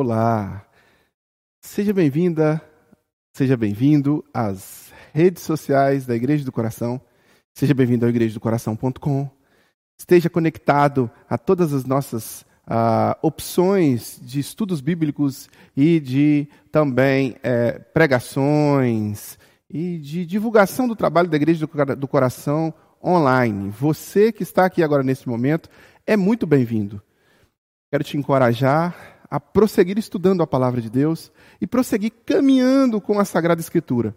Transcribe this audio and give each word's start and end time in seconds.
Olá, 0.00 0.64
seja 1.60 1.92
bem-vinda, 1.92 2.62
seja 3.32 3.56
bem-vindo 3.56 4.24
às 4.32 4.92
redes 5.12 5.42
sociais 5.42 6.06
da 6.06 6.14
Igreja 6.14 6.44
do 6.44 6.52
Coração, 6.52 7.00
seja 7.52 7.74
bem-vindo 7.74 8.04
ao 8.04 8.08
igrejadocoração.com, 8.08 9.28
esteja 9.98 10.30
conectado 10.30 11.10
a 11.28 11.36
todas 11.36 11.72
as 11.74 11.84
nossas 11.84 12.42
uh, 12.68 13.18
opções 13.22 14.20
de 14.22 14.38
estudos 14.38 14.80
bíblicos 14.80 15.50
e 15.76 15.98
de 15.98 16.48
também 16.70 17.34
é, 17.42 17.80
pregações 17.80 19.36
e 19.68 19.98
de 19.98 20.24
divulgação 20.24 20.86
do 20.86 20.94
trabalho 20.94 21.28
da 21.28 21.36
Igreja 21.36 21.66
do 21.96 22.06
Coração 22.06 22.72
online. 23.04 23.68
Você 23.70 24.30
que 24.30 24.44
está 24.44 24.64
aqui 24.64 24.80
agora 24.80 25.02
nesse 25.02 25.28
momento 25.28 25.68
é 26.06 26.16
muito 26.16 26.46
bem-vindo. 26.46 27.02
Quero 27.90 28.04
te 28.04 28.16
encorajar 28.16 29.17
a 29.30 29.38
prosseguir 29.38 29.98
estudando 29.98 30.42
a 30.42 30.46
palavra 30.46 30.80
de 30.80 30.90
Deus 30.90 31.30
e 31.60 31.66
prosseguir 31.66 32.12
caminhando 32.24 33.00
com 33.00 33.18
a 33.18 33.24
Sagrada 33.24 33.60
Escritura. 33.60 34.14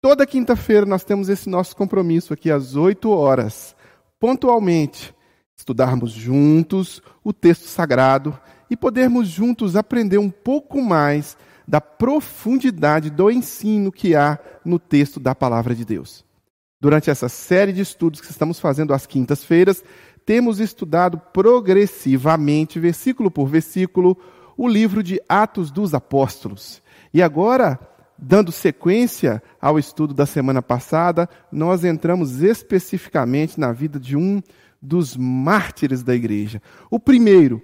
Toda 0.00 0.26
quinta-feira 0.26 0.86
nós 0.86 1.04
temos 1.04 1.28
esse 1.28 1.48
nosso 1.48 1.76
compromisso 1.76 2.32
aqui 2.32 2.50
às 2.50 2.74
8 2.74 3.10
horas, 3.10 3.76
pontualmente, 4.18 5.14
estudarmos 5.56 6.12
juntos 6.12 7.02
o 7.22 7.32
texto 7.32 7.64
sagrado 7.64 8.38
e 8.70 8.76
podermos 8.76 9.28
juntos 9.28 9.76
aprender 9.76 10.16
um 10.18 10.30
pouco 10.30 10.80
mais 10.80 11.36
da 11.68 11.80
profundidade 11.80 13.10
do 13.10 13.30
ensino 13.30 13.92
que 13.92 14.16
há 14.16 14.38
no 14.64 14.78
texto 14.78 15.20
da 15.20 15.34
palavra 15.34 15.74
de 15.74 15.84
Deus. 15.84 16.24
Durante 16.80 17.10
essa 17.10 17.28
série 17.28 17.74
de 17.74 17.82
estudos 17.82 18.22
que 18.22 18.30
estamos 18.30 18.58
fazendo 18.58 18.94
às 18.94 19.06
quintas-feiras, 19.06 19.84
temos 20.24 20.60
estudado 20.60 21.18
progressivamente, 21.32 22.78
versículo 22.78 23.30
por 23.30 23.48
versículo, 23.48 24.16
o 24.56 24.68
livro 24.68 25.02
de 25.02 25.20
Atos 25.28 25.70
dos 25.70 25.94
Apóstolos. 25.94 26.82
E 27.12 27.22
agora, 27.22 27.78
dando 28.16 28.52
sequência 28.52 29.42
ao 29.60 29.78
estudo 29.78 30.12
da 30.12 30.26
semana 30.26 30.60
passada, 30.60 31.28
nós 31.50 31.84
entramos 31.84 32.42
especificamente 32.42 33.58
na 33.58 33.72
vida 33.72 33.98
de 33.98 34.16
um 34.16 34.42
dos 34.80 35.16
mártires 35.16 36.02
da 36.02 36.14
igreja. 36.14 36.62
O 36.90 36.98
primeiro, 36.98 37.62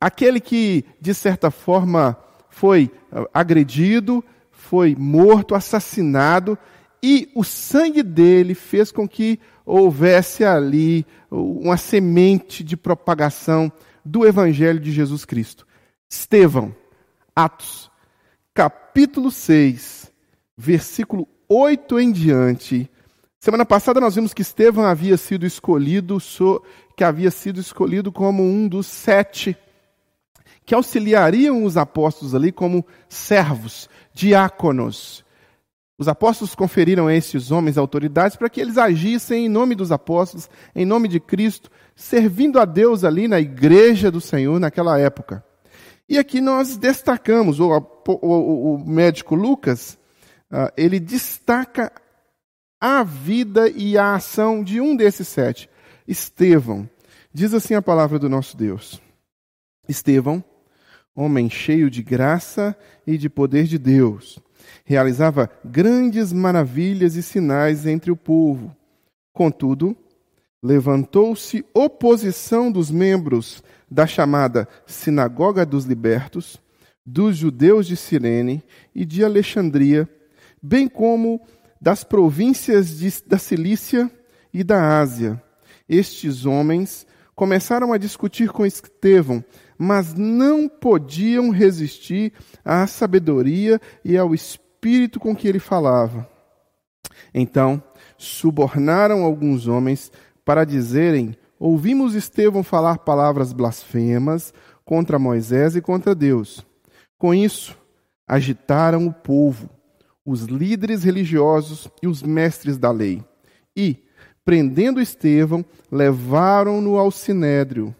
aquele 0.00 0.40
que, 0.40 0.84
de 1.00 1.14
certa 1.14 1.50
forma, 1.50 2.16
foi 2.48 2.90
ah, 3.10 3.26
agredido, 3.32 4.24
foi 4.50 4.94
morto, 4.98 5.54
assassinado, 5.54 6.58
e 7.02 7.30
o 7.34 7.42
sangue 7.42 8.02
dele 8.02 8.54
fez 8.54 8.92
com 8.92 9.08
que 9.08 9.40
houvesse 9.66 10.44
ali 10.44 11.04
uma 11.30 11.76
semente 11.76 12.62
de 12.62 12.76
propagação 12.76 13.72
do 14.04 14.26
Evangelho 14.26 14.78
de 14.78 14.92
Jesus 14.92 15.24
Cristo. 15.24 15.66
Estevão, 16.08 16.74
Atos, 17.34 17.90
capítulo 18.54 19.30
6, 19.30 20.12
versículo 20.56 21.26
8 21.48 21.98
em 21.98 22.12
diante. 22.12 22.90
Semana 23.40 23.64
passada 23.64 24.00
nós 24.00 24.14
vimos 24.14 24.32
que 24.32 24.42
Estevão 24.42 24.84
havia 24.84 25.16
sido 25.16 25.44
escolhido, 25.44 26.18
que 26.96 27.02
havia 27.02 27.30
sido 27.30 27.60
escolhido 27.60 28.12
como 28.12 28.42
um 28.42 28.68
dos 28.68 28.86
sete 28.86 29.56
que 30.64 30.74
auxiliariam 30.74 31.64
os 31.64 31.76
apóstolos 31.76 32.34
ali 32.34 32.52
como 32.52 32.86
servos, 33.08 33.88
diáconos. 34.14 35.24
Os 36.02 36.08
apóstolos 36.08 36.56
conferiram 36.56 37.06
a 37.06 37.14
esses 37.14 37.52
homens 37.52 37.78
autoridades 37.78 38.36
para 38.36 38.50
que 38.50 38.60
eles 38.60 38.76
agissem 38.76 39.46
em 39.46 39.48
nome 39.48 39.76
dos 39.76 39.92
apóstolos, 39.92 40.50
em 40.74 40.84
nome 40.84 41.06
de 41.06 41.20
Cristo, 41.20 41.70
servindo 41.94 42.58
a 42.58 42.64
Deus 42.64 43.04
ali 43.04 43.28
na 43.28 43.38
igreja 43.38 44.10
do 44.10 44.20
Senhor 44.20 44.58
naquela 44.58 44.98
época. 44.98 45.44
E 46.08 46.18
aqui 46.18 46.40
nós 46.40 46.76
destacamos, 46.76 47.60
o, 47.60 47.70
o, 48.08 48.74
o 48.74 48.84
médico 48.84 49.36
Lucas, 49.36 49.96
uh, 50.50 50.72
ele 50.76 50.98
destaca 50.98 51.92
a 52.80 53.04
vida 53.04 53.70
e 53.70 53.96
a 53.96 54.16
ação 54.16 54.64
de 54.64 54.80
um 54.80 54.96
desses 54.96 55.28
sete, 55.28 55.70
Estevão. 56.08 56.90
Diz 57.32 57.54
assim 57.54 57.74
a 57.74 57.80
palavra 57.80 58.18
do 58.18 58.28
nosso 58.28 58.56
Deus. 58.56 59.00
Estevão, 59.88 60.42
homem 61.14 61.48
cheio 61.48 61.88
de 61.88 62.02
graça 62.02 62.76
e 63.06 63.16
de 63.16 63.28
poder 63.28 63.68
de 63.68 63.78
Deus, 63.78 64.40
realizava 64.84 65.50
grandes 65.64 66.32
maravilhas 66.32 67.16
e 67.16 67.22
sinais 67.22 67.86
entre 67.86 68.10
o 68.10 68.16
povo. 68.16 68.74
Contudo, 69.32 69.96
levantou-se 70.62 71.64
oposição 71.74 72.70
dos 72.70 72.90
membros 72.90 73.62
da 73.90 74.06
chamada 74.06 74.68
Sinagoga 74.86 75.66
dos 75.66 75.84
Libertos, 75.84 76.60
dos 77.04 77.36
judeus 77.36 77.86
de 77.86 77.96
Cirene 77.96 78.62
e 78.94 79.04
de 79.04 79.24
Alexandria, 79.24 80.08
bem 80.62 80.88
como 80.88 81.40
das 81.80 82.04
províncias 82.04 82.98
de, 82.98 83.12
da 83.26 83.38
Cilícia 83.38 84.10
e 84.54 84.62
da 84.62 85.00
Ásia. 85.00 85.42
Estes 85.88 86.46
homens 86.46 87.06
começaram 87.34 87.92
a 87.92 87.98
discutir 87.98 88.50
com 88.50 88.64
Estevão, 88.64 89.44
mas 89.76 90.14
não 90.14 90.68
podiam 90.68 91.50
resistir 91.50 92.32
à 92.64 92.86
sabedoria 92.86 93.80
e 94.04 94.16
ao 94.16 94.32
espírito 94.32 94.62
com 95.20 95.34
que 95.36 95.46
ele 95.46 95.58
falava. 95.58 96.28
Então, 97.32 97.82
subornaram 98.18 99.22
alguns 99.22 99.66
homens 99.68 100.10
para 100.44 100.64
dizerem: 100.64 101.36
Ouvimos 101.58 102.14
Estevão 102.14 102.62
falar 102.62 102.98
palavras 102.98 103.52
blasfemas 103.52 104.52
contra 104.84 105.18
Moisés 105.18 105.76
e 105.76 105.80
contra 105.80 106.14
Deus. 106.14 106.66
Com 107.16 107.32
isso, 107.32 107.78
agitaram 108.26 109.06
o 109.06 109.12
povo, 109.12 109.70
os 110.26 110.42
líderes 110.42 111.04
religiosos 111.04 111.88
e 112.02 112.08
os 112.08 112.22
mestres 112.22 112.76
da 112.76 112.90
lei. 112.90 113.22
E, 113.76 114.02
prendendo 114.44 115.00
Estevão, 115.00 115.64
levaram-no 115.90 116.98
ao 116.98 117.10
sinédrio. 117.10 117.94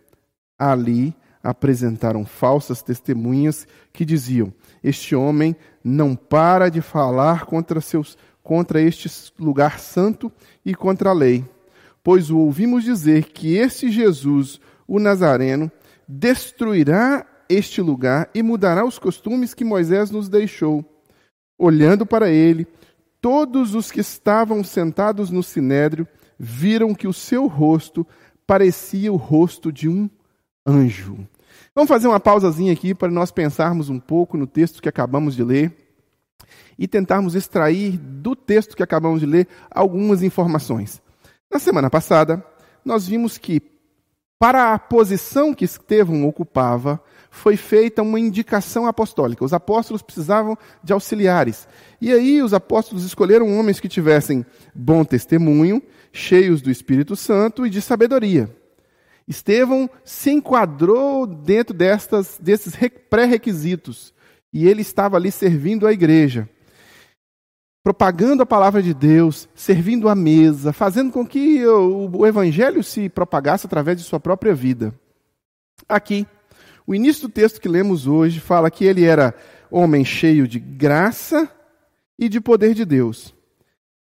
Ali 0.58 1.14
apresentaram 1.42 2.24
falsas 2.24 2.82
testemunhas 2.82 3.66
que 3.92 4.04
diziam: 4.04 4.52
Este 4.82 5.14
homem 5.14 5.56
não 5.82 6.14
para 6.14 6.68
de 6.68 6.80
falar 6.80 7.44
contra 7.46 7.80
seus 7.80 8.16
contra 8.42 8.80
este 8.80 9.08
lugar 9.38 9.78
santo 9.78 10.30
e 10.64 10.74
contra 10.74 11.10
a 11.10 11.12
lei 11.12 11.44
pois 12.02 12.30
o 12.30 12.38
ouvimos 12.38 12.84
dizer 12.84 13.26
que 13.26 13.56
este 13.56 13.90
Jesus, 13.90 14.60
o 14.86 14.98
Nazareno, 14.98 15.70
destruirá 16.08 17.26
este 17.48 17.80
lugar 17.80 18.28
e 18.34 18.42
mudará 18.42 18.84
os 18.84 18.98
costumes 18.98 19.54
que 19.54 19.64
Moisés 19.64 20.10
nos 20.10 20.28
deixou. 20.28 20.84
Olhando 21.58 22.04
para 22.04 22.28
ele, 22.30 22.66
todos 23.20 23.74
os 23.74 23.90
que 23.90 24.00
estavam 24.00 24.64
sentados 24.64 25.30
no 25.30 25.42
sinédrio 25.42 26.08
viram 26.38 26.94
que 26.94 27.06
o 27.06 27.12
seu 27.12 27.46
rosto 27.46 28.06
parecia 28.46 29.12
o 29.12 29.16
rosto 29.16 29.70
de 29.70 29.88
um 29.88 30.10
anjo. 30.66 31.26
Vamos 31.74 31.88
fazer 31.88 32.06
uma 32.06 32.20
pausazinha 32.20 32.72
aqui 32.72 32.94
para 32.94 33.10
nós 33.10 33.30
pensarmos 33.30 33.88
um 33.88 33.98
pouco 33.98 34.36
no 34.36 34.46
texto 34.46 34.82
que 34.82 34.88
acabamos 34.88 35.34
de 35.34 35.42
ler 35.42 35.74
e 36.78 36.86
tentarmos 36.86 37.34
extrair 37.34 37.98
do 37.98 38.34
texto 38.34 38.76
que 38.76 38.82
acabamos 38.82 39.20
de 39.20 39.26
ler 39.26 39.48
algumas 39.70 40.22
informações. 40.22 41.00
Na 41.50 41.58
semana 41.58 41.88
passada, 41.90 42.44
nós 42.84 43.06
vimos 43.06 43.38
que, 43.38 43.62
para 44.38 44.74
a 44.74 44.78
posição 44.78 45.54
que 45.54 45.64
Estevão 45.64 46.26
ocupava, 46.26 47.00
foi 47.30 47.56
feita 47.56 48.02
uma 48.02 48.20
indicação 48.20 48.86
apostólica. 48.86 49.44
Os 49.44 49.52
apóstolos 49.52 50.02
precisavam 50.02 50.56
de 50.82 50.92
auxiliares. 50.92 51.66
E 52.00 52.12
aí 52.12 52.42
os 52.42 52.52
apóstolos 52.52 53.04
escolheram 53.04 53.58
homens 53.58 53.80
que 53.80 53.88
tivessem 53.88 54.44
bom 54.74 55.04
testemunho, 55.04 55.82
cheios 56.12 56.60
do 56.60 56.70
Espírito 56.70 57.16
Santo 57.16 57.64
e 57.64 57.70
de 57.70 57.80
sabedoria. 57.80 58.54
Estevão 59.26 59.88
se 60.04 60.30
enquadrou 60.30 61.26
dentro 61.26 61.74
destas, 61.74 62.38
desses 62.40 62.74
pré-requisitos. 63.08 64.12
E 64.52 64.68
ele 64.68 64.82
estava 64.82 65.16
ali 65.16 65.30
servindo 65.30 65.86
a 65.86 65.92
igreja 65.92 66.48
propagando 67.82 68.42
a 68.42 68.46
palavra 68.46 68.82
de 68.82 68.94
Deus, 68.94 69.48
servindo 69.54 70.08
à 70.08 70.14
mesa, 70.14 70.72
fazendo 70.72 71.10
com 71.10 71.26
que 71.26 71.66
o, 71.66 72.08
o 72.18 72.26
evangelho 72.26 72.82
se 72.82 73.08
propagasse 73.08 73.66
através 73.66 73.98
de 73.98 74.04
sua 74.04 74.20
própria 74.20 74.54
vida. 74.54 74.94
Aqui, 75.88 76.26
o 76.86 76.94
início 76.94 77.28
do 77.28 77.32
texto 77.32 77.60
que 77.60 77.68
lemos 77.68 78.06
hoje 78.06 78.38
fala 78.38 78.70
que 78.70 78.84
ele 78.84 79.04
era 79.04 79.34
homem 79.70 80.04
cheio 80.04 80.46
de 80.46 80.60
graça 80.60 81.50
e 82.18 82.28
de 82.28 82.40
poder 82.40 82.72
de 82.74 82.84
Deus. 82.84 83.34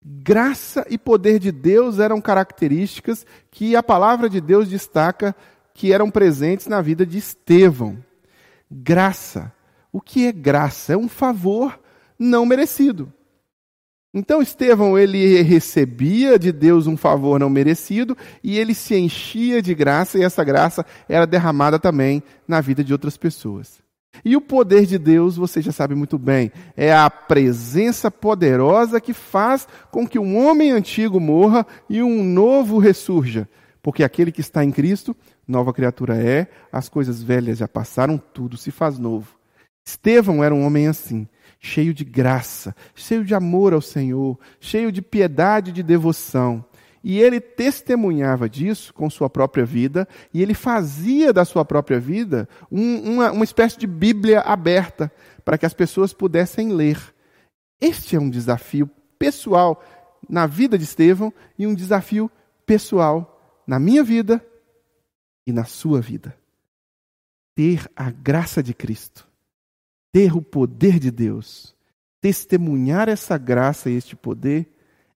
Graça 0.02 0.86
e 0.88 0.96
poder 0.96 1.38
de 1.38 1.52
Deus 1.52 1.98
eram 1.98 2.20
características 2.20 3.26
que 3.50 3.76
a 3.76 3.82
palavra 3.82 4.30
de 4.30 4.40
Deus 4.40 4.68
destaca 4.68 5.36
que 5.74 5.92
eram 5.92 6.10
presentes 6.10 6.66
na 6.66 6.80
vida 6.80 7.04
de 7.04 7.18
Estevão. 7.18 7.98
Graça. 8.70 9.52
O 9.92 10.00
que 10.00 10.26
é 10.26 10.32
graça? 10.32 10.94
É 10.94 10.96
um 10.96 11.08
favor 11.08 11.78
não 12.18 12.46
merecido. 12.46 13.12
Então 14.12 14.42
Estevão 14.42 14.98
ele 14.98 15.40
recebia 15.42 16.38
de 16.38 16.50
Deus 16.50 16.86
um 16.86 16.96
favor 16.96 17.38
não 17.38 17.48
merecido 17.48 18.16
e 18.42 18.58
ele 18.58 18.74
se 18.74 18.96
enchia 18.96 19.62
de 19.62 19.74
graça 19.74 20.18
e 20.18 20.24
essa 20.24 20.42
graça 20.42 20.84
era 21.08 21.26
derramada 21.26 21.78
também 21.78 22.22
na 22.48 22.60
vida 22.60 22.82
de 22.82 22.92
outras 22.92 23.16
pessoas. 23.16 23.80
E 24.24 24.36
o 24.36 24.40
poder 24.40 24.86
de 24.86 24.98
Deus, 24.98 25.36
você 25.36 25.62
já 25.62 25.72
sabe 25.72 25.94
muito 25.94 26.18
bem, 26.18 26.52
é 26.76 26.92
a 26.92 27.08
presença 27.08 28.10
poderosa 28.10 29.00
que 29.00 29.12
faz 29.12 29.66
com 29.90 30.06
que 30.06 30.18
um 30.18 30.36
homem 30.36 30.72
antigo 30.72 31.18
morra 31.18 31.66
e 31.88 32.02
um 32.02 32.22
novo 32.22 32.78
ressurja. 32.78 33.48
Porque 33.82 34.04
aquele 34.04 34.30
que 34.30 34.40
está 34.40 34.62
em 34.62 34.70
Cristo, 34.70 35.16
nova 35.48 35.72
criatura 35.72 36.16
é, 36.16 36.48
as 36.70 36.88
coisas 36.88 37.22
velhas 37.22 37.58
já 37.58 37.68
passaram, 37.68 38.18
tudo 38.18 38.56
se 38.56 38.70
faz 38.70 38.98
novo. 38.98 39.38
Estevão 39.86 40.44
era 40.44 40.54
um 40.54 40.64
homem 40.64 40.86
assim, 40.86 41.26
cheio 41.58 41.94
de 41.94 42.04
graça, 42.04 42.74
cheio 42.94 43.24
de 43.24 43.34
amor 43.34 43.72
ao 43.72 43.80
Senhor, 43.80 44.38
cheio 44.60 44.92
de 44.92 45.00
piedade 45.00 45.70
e 45.70 45.72
de 45.72 45.82
devoção. 45.82 46.64
E 47.02 47.18
ele 47.18 47.40
testemunhava 47.40 48.48
disso 48.48 48.92
com 48.92 49.08
sua 49.08 49.30
própria 49.30 49.64
vida, 49.64 50.06
e 50.34 50.42
ele 50.42 50.54
fazia 50.54 51.32
da 51.32 51.44
sua 51.44 51.64
própria 51.64 51.98
vida 51.98 52.48
um, 52.70 53.14
uma, 53.14 53.32
uma 53.32 53.44
espécie 53.44 53.78
de 53.78 53.86
Bíblia 53.86 54.40
aberta 54.40 55.10
para 55.44 55.56
que 55.56 55.64
as 55.64 55.72
pessoas 55.72 56.12
pudessem 56.12 56.72
ler. 56.72 56.98
Este 57.80 58.16
é 58.16 58.20
um 58.20 58.28
desafio 58.28 58.88
pessoal 59.18 59.82
na 60.28 60.46
vida 60.46 60.76
de 60.76 60.84
Estevão 60.84 61.32
e 61.58 61.66
um 61.66 61.74
desafio 61.74 62.30
pessoal 62.66 63.62
na 63.66 63.78
minha 63.78 64.04
vida 64.04 64.44
e 65.46 65.52
na 65.52 65.64
sua 65.64 66.00
vida. 66.00 66.36
Ter 67.54 67.90
a 67.96 68.10
graça 68.10 68.62
de 68.62 68.74
Cristo, 68.74 69.26
ter 70.12 70.36
o 70.36 70.42
poder 70.42 70.98
de 70.98 71.10
Deus, 71.10 71.74
testemunhar 72.20 73.08
essa 73.08 73.38
graça 73.38 73.88
e 73.90 73.94
este 73.94 74.14
poder 74.14 74.68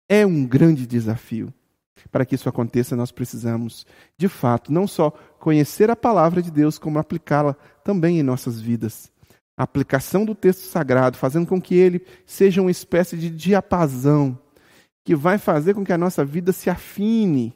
é 0.08 0.25
um 0.25 0.46
grande 0.46 0.87
desafio. 0.87 1.52
Para 2.11 2.25
que 2.25 2.35
isso 2.35 2.49
aconteça, 2.49 2.97
nós 2.97 3.12
precisamos, 3.12 3.87
de 4.17 4.29
fato, 4.29 4.73
não 4.73 4.87
só 4.87 5.11
conhecer 5.39 5.91
a 5.91 5.97
palavra 5.97 6.43
de 6.43 6.50
Deus, 6.50 6.79
como 6.79 6.99
aplicá-la 6.99 7.55
também 7.85 8.19
em 8.19 8.23
nossas 8.23 8.61
vidas. 8.61 9.11
A 9.56 9.65
aplicação 9.65 10.25
do 10.25 10.35
texto 10.35 10.62
sagrado, 10.62 11.17
fazendo 11.17 11.47
com 11.47 11.61
que 11.61 11.75
ele 11.75 12.05
seja 12.27 12.61
uma 12.61 12.71
espécie 12.71 13.17
de 13.17 13.31
diapasão, 13.31 14.39
que 15.05 15.15
vai 15.15 15.39
fazer 15.39 15.75
com 15.75 15.85
que 15.85 15.93
a 15.93 15.99
nossa 15.99 16.25
vida 16.25 16.53
se 16.53 16.71
afine, 16.71 17.55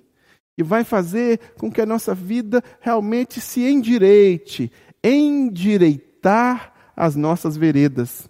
e 0.58 0.62
vai 0.62 0.84
fazer 0.84 1.38
com 1.58 1.70
que 1.70 1.80
a 1.80 1.86
nossa 1.86 2.14
vida 2.14 2.62
realmente 2.80 3.40
se 3.40 3.62
endireite, 3.62 4.72
endireitar 5.04 6.72
as 6.96 7.14
nossas 7.14 7.56
veredas. 7.56 8.28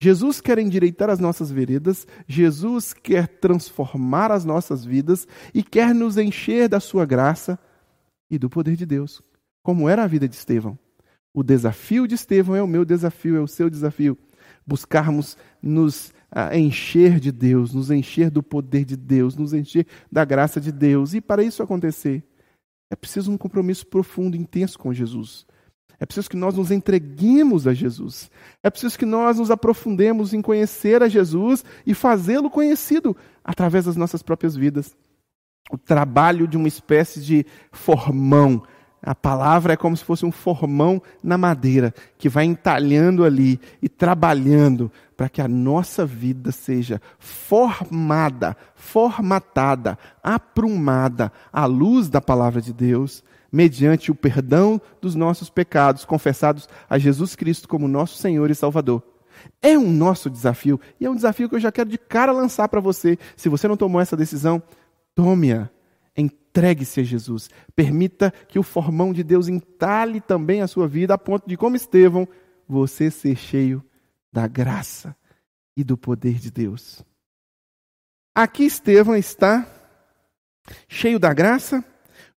Jesus 0.00 0.40
quer 0.40 0.58
endireitar 0.58 1.10
as 1.10 1.18
nossas 1.18 1.50
veredas, 1.50 2.06
Jesus 2.26 2.92
quer 2.92 3.26
transformar 3.26 4.30
as 4.30 4.44
nossas 4.44 4.84
vidas 4.84 5.26
e 5.52 5.62
quer 5.62 5.94
nos 5.94 6.16
encher 6.16 6.68
da 6.68 6.78
sua 6.78 7.04
graça 7.04 7.58
e 8.30 8.38
do 8.38 8.48
poder 8.48 8.76
de 8.76 8.86
Deus, 8.86 9.20
como 9.62 9.88
era 9.88 10.04
a 10.04 10.06
vida 10.06 10.28
de 10.28 10.36
Estevão. 10.36 10.78
O 11.34 11.42
desafio 11.42 12.06
de 12.06 12.14
Estevão 12.14 12.54
é 12.54 12.62
o 12.62 12.68
meu 12.68 12.84
desafio, 12.84 13.36
é 13.36 13.40
o 13.40 13.48
seu 13.48 13.68
desafio. 13.68 14.16
Buscarmos 14.66 15.36
nos 15.60 16.12
ah, 16.30 16.56
encher 16.56 17.18
de 17.18 17.32
Deus, 17.32 17.72
nos 17.74 17.90
encher 17.90 18.30
do 18.30 18.42
poder 18.42 18.84
de 18.84 18.96
Deus, 18.96 19.36
nos 19.36 19.52
encher 19.52 19.86
da 20.10 20.24
graça 20.24 20.60
de 20.60 20.70
Deus. 20.70 21.14
E 21.14 21.20
para 21.20 21.42
isso 21.42 21.62
acontecer, 21.62 22.22
é 22.90 22.96
preciso 22.96 23.32
um 23.32 23.36
compromisso 23.36 23.86
profundo, 23.86 24.36
intenso 24.36 24.78
com 24.78 24.92
Jesus. 24.92 25.46
É 26.00 26.06
preciso 26.06 26.30
que 26.30 26.36
nós 26.36 26.54
nos 26.54 26.70
entreguemos 26.70 27.66
a 27.66 27.74
Jesus. 27.74 28.30
É 28.62 28.70
preciso 28.70 28.98
que 28.98 29.04
nós 29.04 29.38
nos 29.38 29.50
aprofundemos 29.50 30.32
em 30.32 30.40
conhecer 30.40 31.02
a 31.02 31.08
Jesus 31.08 31.64
e 31.84 31.92
fazê-lo 31.92 32.48
conhecido 32.48 33.16
através 33.42 33.86
das 33.86 33.96
nossas 33.96 34.22
próprias 34.22 34.54
vidas. 34.54 34.96
O 35.70 35.76
trabalho 35.76 36.46
de 36.46 36.56
uma 36.56 36.68
espécie 36.68 37.20
de 37.20 37.44
formão. 37.72 38.62
A 39.02 39.14
palavra 39.14 39.72
é 39.72 39.76
como 39.76 39.96
se 39.96 40.04
fosse 40.04 40.24
um 40.24 40.32
formão 40.32 41.02
na 41.22 41.36
madeira, 41.36 41.92
que 42.16 42.28
vai 42.28 42.44
entalhando 42.44 43.24
ali 43.24 43.60
e 43.82 43.88
trabalhando 43.88 44.90
para 45.16 45.28
que 45.28 45.40
a 45.40 45.48
nossa 45.48 46.06
vida 46.06 46.52
seja 46.52 47.00
formada, 47.18 48.56
formatada, 48.74 49.98
aprumada 50.22 51.32
à 51.52 51.64
luz 51.66 52.08
da 52.08 52.20
palavra 52.20 52.60
de 52.60 52.72
Deus 52.72 53.22
mediante 53.50 54.10
o 54.10 54.14
perdão 54.14 54.80
dos 55.00 55.14
nossos 55.14 55.48
pecados, 55.48 56.04
confessados 56.04 56.68
a 56.88 56.98
Jesus 56.98 57.34
Cristo 57.34 57.68
como 57.68 57.88
nosso 57.88 58.16
Senhor 58.18 58.50
e 58.50 58.54
Salvador. 58.54 59.02
É 59.62 59.78
um 59.78 59.90
nosso 59.90 60.28
desafio 60.28 60.80
e 61.00 61.06
é 61.06 61.10
um 61.10 61.14
desafio 61.14 61.48
que 61.48 61.54
eu 61.54 61.60
já 61.60 61.72
quero 61.72 61.88
de 61.88 61.98
cara 61.98 62.32
lançar 62.32 62.68
para 62.68 62.80
você. 62.80 63.18
Se 63.36 63.48
você 63.48 63.66
não 63.68 63.76
tomou 63.76 64.00
essa 64.00 64.16
decisão, 64.16 64.62
tome-a. 65.14 65.68
Entregue-se 66.16 67.00
a 67.00 67.04
Jesus. 67.04 67.48
Permita 67.74 68.32
que 68.48 68.58
o 68.58 68.62
formão 68.62 69.12
de 69.12 69.22
Deus 69.22 69.48
entale 69.48 70.20
também 70.20 70.60
a 70.60 70.66
sua 70.66 70.88
vida, 70.88 71.14
a 71.14 71.18
ponto 71.18 71.48
de, 71.48 71.56
como 71.56 71.76
Estevão, 71.76 72.26
você 72.66 73.10
ser 73.10 73.36
cheio 73.36 73.84
da 74.32 74.46
graça 74.46 75.16
e 75.76 75.84
do 75.84 75.96
poder 75.96 76.34
de 76.34 76.50
Deus. 76.50 77.04
Aqui 78.34 78.64
Estevão 78.64 79.16
está 79.16 79.66
cheio 80.88 81.18
da 81.18 81.32
graça 81.32 81.84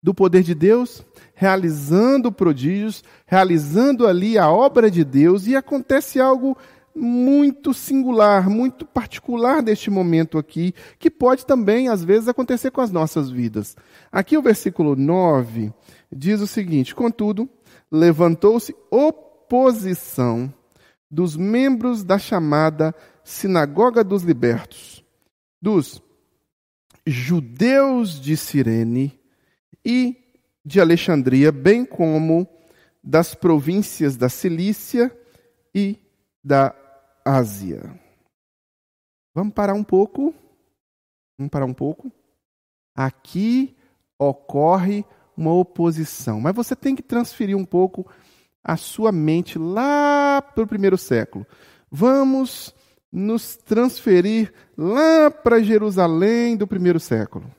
do 0.01 0.13
poder 0.13 0.43
de 0.43 0.55
Deus, 0.55 1.05
realizando 1.35 2.31
prodígios, 2.31 3.03
realizando 3.25 4.07
ali 4.07 4.37
a 4.37 4.49
obra 4.49 4.89
de 4.89 5.03
Deus, 5.03 5.45
e 5.45 5.55
acontece 5.55 6.19
algo 6.19 6.57
muito 6.93 7.73
singular, 7.73 8.49
muito 8.49 8.85
particular 8.85 9.61
deste 9.61 9.89
momento 9.89 10.37
aqui, 10.37 10.73
que 10.99 11.09
pode 11.09 11.45
também, 11.45 11.87
às 11.87 12.03
vezes, 12.03 12.27
acontecer 12.27 12.71
com 12.71 12.81
as 12.81 12.91
nossas 12.91 13.29
vidas. 13.29 13.75
Aqui 14.11 14.37
o 14.37 14.41
versículo 14.41 14.95
9 14.95 15.71
diz 16.11 16.41
o 16.41 16.47
seguinte: 16.47 16.95
Contudo, 16.95 17.47
levantou-se 17.91 18.75
oposição 18.89 20.53
dos 21.09 21.35
membros 21.37 22.03
da 22.03 22.17
chamada 22.17 22.95
Sinagoga 23.23 24.03
dos 24.03 24.23
Libertos, 24.23 25.03
dos 25.61 26.01
judeus 27.05 28.19
de 28.19 28.35
Cirene 28.35 29.20
e 29.83 30.17
de 30.63 30.79
Alexandria, 30.79 31.51
bem 31.51 31.83
como 31.83 32.47
das 33.03 33.33
províncias 33.33 34.15
da 34.15 34.29
Cilícia 34.29 35.15
e 35.73 35.97
da 36.43 36.75
Ásia. 37.25 37.99
Vamos 39.33 39.53
parar 39.53 39.73
um 39.73 39.83
pouco. 39.83 40.33
Vamos 41.37 41.49
parar 41.49 41.65
um 41.65 41.73
pouco. 41.73 42.11
Aqui 42.95 43.75
ocorre 44.19 45.03
uma 45.35 45.53
oposição, 45.53 46.39
mas 46.39 46.53
você 46.53 46.75
tem 46.75 46.95
que 46.95 47.01
transferir 47.01 47.57
um 47.57 47.65
pouco 47.65 48.05
a 48.63 48.77
sua 48.77 49.11
mente 49.11 49.57
lá 49.57 50.41
para 50.41 50.63
o 50.63 50.67
primeiro 50.67 50.97
século. 50.97 51.47
Vamos 51.89 52.75
nos 53.11 53.55
transferir 53.55 54.53
lá 54.77 55.31
para 55.31 55.63
Jerusalém 55.63 56.55
do 56.55 56.67
primeiro 56.67 56.99
século. 56.99 57.51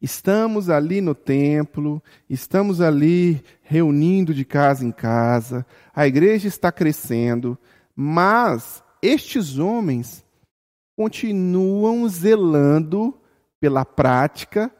Estamos 0.00 0.70
ali 0.70 1.00
no 1.00 1.14
templo, 1.14 2.02
estamos 2.28 2.80
ali 2.80 3.42
reunindo 3.62 4.32
de 4.32 4.46
casa 4.46 4.84
em 4.84 4.90
casa, 4.90 5.66
a 5.94 6.06
igreja 6.06 6.48
está 6.48 6.72
crescendo, 6.72 7.58
mas 7.94 8.82
estes 9.02 9.58
homens 9.58 10.24
continuam 10.96 12.08
zelando 12.08 13.14
pela 13.60 13.84
prática 13.84 14.72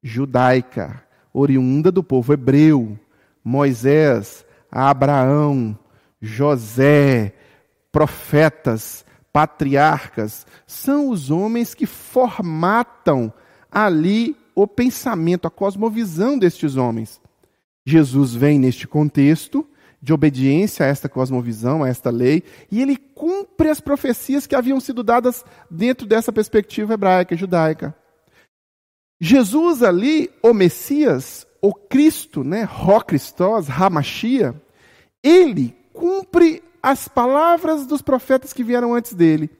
judaica, 0.00 1.02
oriunda 1.32 1.90
do 1.90 2.02
povo 2.02 2.32
hebreu. 2.32 2.98
Moisés, 3.42 4.46
Abraão, 4.70 5.76
José, 6.20 7.34
profetas, 7.90 9.04
patriarcas, 9.32 10.46
são 10.66 11.10
os 11.10 11.30
homens 11.30 11.74
que 11.74 11.86
formatam 11.86 13.32
ali 13.70 14.36
o 14.62 14.66
pensamento, 14.66 15.46
a 15.46 15.50
cosmovisão 15.50 16.36
destes 16.36 16.76
homens. 16.76 17.20
Jesus 17.86 18.34
vem 18.34 18.58
neste 18.58 18.88
contexto 18.88 19.64
de 20.02 20.12
obediência 20.12 20.84
a 20.84 20.88
esta 20.88 21.08
cosmovisão, 21.08 21.84
a 21.84 21.88
esta 21.88 22.10
lei, 22.10 22.42
e 22.70 22.82
ele 22.82 22.96
cumpre 22.96 23.68
as 23.68 23.80
profecias 23.80 24.46
que 24.46 24.56
haviam 24.56 24.80
sido 24.80 25.02
dadas 25.04 25.44
dentro 25.70 26.06
dessa 26.06 26.32
perspectiva 26.32 26.94
hebraica, 26.94 27.36
judaica. 27.36 27.94
Jesus 29.20 29.82
ali, 29.82 30.28
o 30.42 30.52
Messias, 30.52 31.46
o 31.62 31.72
Cristo, 31.72 32.42
né, 32.42 32.64
Ró 32.64 33.00
Christos, 33.00 33.70
Hamashia, 33.70 34.60
ele 35.22 35.74
cumpre 35.92 36.62
as 36.82 37.06
palavras 37.06 37.86
dos 37.86 38.02
profetas 38.02 38.52
que 38.52 38.64
vieram 38.64 38.92
antes 38.92 39.14
dele. 39.14 39.50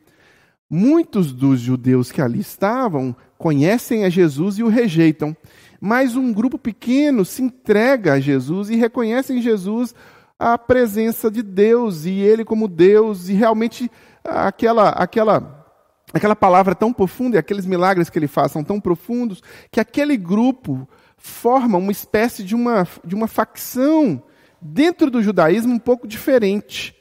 Muitos 0.70 1.32
dos 1.32 1.60
judeus 1.60 2.12
que 2.12 2.20
ali 2.20 2.40
estavam 2.40 3.16
conhecem 3.38 4.04
a 4.04 4.08
Jesus 4.08 4.58
e 4.58 4.62
o 4.62 4.68
rejeitam, 4.68 5.36
mas 5.80 6.16
um 6.16 6.32
grupo 6.32 6.58
pequeno 6.58 7.24
se 7.24 7.42
entrega 7.42 8.14
a 8.14 8.20
Jesus 8.20 8.68
e 8.68 8.76
reconhece 8.76 9.32
em 9.32 9.40
Jesus 9.40 9.94
a 10.38 10.58
presença 10.58 11.30
de 11.30 11.42
Deus 11.42 12.04
e 12.04 12.10
ele 12.10 12.44
como 12.44 12.68
Deus 12.68 13.28
e 13.28 13.32
realmente 13.32 13.90
aquela 14.22 14.90
aquela 14.90 15.66
aquela 16.12 16.36
palavra 16.36 16.74
tão 16.74 16.92
profunda 16.92 17.36
e 17.36 17.38
aqueles 17.38 17.66
milagres 17.66 18.10
que 18.10 18.18
ele 18.18 18.28
faz 18.28 18.52
são 18.52 18.62
tão 18.62 18.80
profundos 18.80 19.42
que 19.70 19.80
aquele 19.80 20.16
grupo 20.16 20.88
forma 21.18 21.76
uma 21.76 21.92
espécie 21.92 22.44
de 22.44 22.54
uma, 22.54 22.86
de 23.04 23.14
uma 23.14 23.26
facção 23.26 24.22
dentro 24.60 25.10
do 25.10 25.22
judaísmo 25.22 25.74
um 25.74 25.78
pouco 25.78 26.06
diferente. 26.06 26.94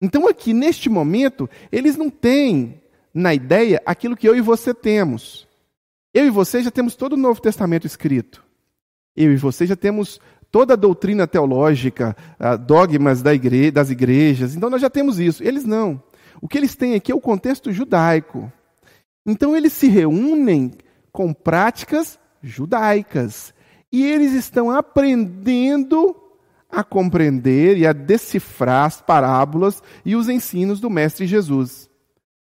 Então, 0.00 0.26
aqui, 0.26 0.54
neste 0.54 0.88
momento, 0.88 1.48
eles 1.70 1.96
não 1.96 2.08
têm 2.08 2.79
na 3.12 3.34
ideia 3.34 3.82
aquilo 3.84 4.16
que 4.16 4.28
eu 4.28 4.36
e 4.36 4.40
você 4.40 4.72
temos. 4.72 5.46
Eu 6.12 6.26
e 6.26 6.30
você 6.30 6.62
já 6.62 6.70
temos 6.70 6.96
todo 6.96 7.14
o 7.14 7.16
Novo 7.16 7.40
Testamento 7.40 7.86
escrito. 7.86 8.42
Eu 9.16 9.32
e 9.32 9.36
você 9.36 9.66
já 9.66 9.76
temos 9.76 10.20
toda 10.50 10.74
a 10.74 10.76
doutrina 10.76 11.26
teológica, 11.26 12.16
dogmas 12.66 13.22
da 13.22 13.34
igre 13.34 13.70
das 13.70 13.90
igrejas. 13.90 14.54
Então, 14.54 14.70
nós 14.70 14.80
já 14.80 14.90
temos 14.90 15.18
isso. 15.18 15.42
Eles 15.42 15.64
não. 15.64 16.02
O 16.40 16.48
que 16.48 16.58
eles 16.58 16.74
têm 16.74 16.94
aqui 16.94 17.12
é 17.12 17.14
o 17.14 17.20
contexto 17.20 17.72
judaico. 17.72 18.50
Então, 19.26 19.56
eles 19.56 19.72
se 19.72 19.88
reúnem 19.88 20.72
com 21.12 21.32
práticas 21.32 22.18
judaicas. 22.42 23.52
E 23.92 24.04
eles 24.04 24.32
estão 24.32 24.70
aprendendo 24.70 26.16
a 26.70 26.84
compreender 26.84 27.76
e 27.76 27.86
a 27.86 27.92
decifrar 27.92 28.86
as 28.86 29.00
parábolas 29.00 29.82
e 30.04 30.14
os 30.14 30.28
ensinos 30.28 30.78
do 30.78 30.88
Mestre 30.88 31.26
Jesus. 31.26 31.89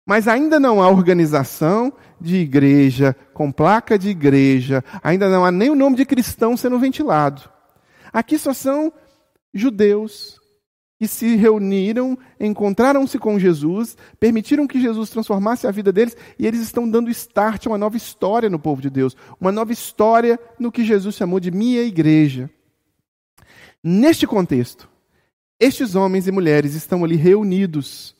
Mas 0.06 0.28
ainda 0.28 0.60
não 0.60 0.80
há 0.80 0.88
organização 0.88 1.92
de 2.20 2.36
igreja, 2.36 3.14
com 3.34 3.50
placa 3.50 3.98
de 3.98 4.08
igreja, 4.08 4.84
ainda 5.02 5.28
não 5.28 5.44
há 5.44 5.50
nem 5.50 5.68
o 5.68 5.74
nome 5.74 5.96
de 5.96 6.06
cristão 6.06 6.56
sendo 6.56 6.78
ventilado. 6.78 7.42
Aqui 8.12 8.38
só 8.38 8.54
são 8.54 8.92
judeus 9.52 10.40
que 10.98 11.06
se 11.06 11.36
reuniram, 11.36 12.18
encontraram-se 12.40 13.18
com 13.18 13.38
Jesus, 13.38 13.96
permitiram 14.18 14.66
que 14.66 14.80
Jesus 14.80 15.10
transformasse 15.10 15.66
a 15.66 15.70
vida 15.70 15.92
deles 15.92 16.16
e 16.38 16.46
eles 16.46 16.60
estão 16.60 16.88
dando 16.88 17.10
start 17.10 17.66
a 17.66 17.70
uma 17.70 17.78
nova 17.78 17.96
história 17.96 18.48
no 18.48 18.58
povo 18.58 18.80
de 18.80 18.88
Deus, 18.88 19.14
uma 19.38 19.52
nova 19.52 19.72
história 19.72 20.40
no 20.58 20.72
que 20.72 20.84
Jesus 20.84 21.16
chamou 21.16 21.38
de 21.38 21.50
minha 21.50 21.82
igreja. 21.82 22.48
Neste 23.84 24.26
contexto, 24.26 24.88
estes 25.60 25.94
homens 25.94 26.26
e 26.26 26.32
mulheres 26.32 26.74
estão 26.74 27.04
ali 27.04 27.16
reunidos. 27.16 28.15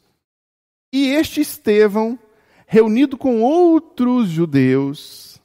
E 0.96 1.08
este 1.08 1.42
Estevão, 1.42 2.18
reunido 2.66 3.18
com 3.18 3.42
outros 3.42 4.30
judeus, 4.30 5.38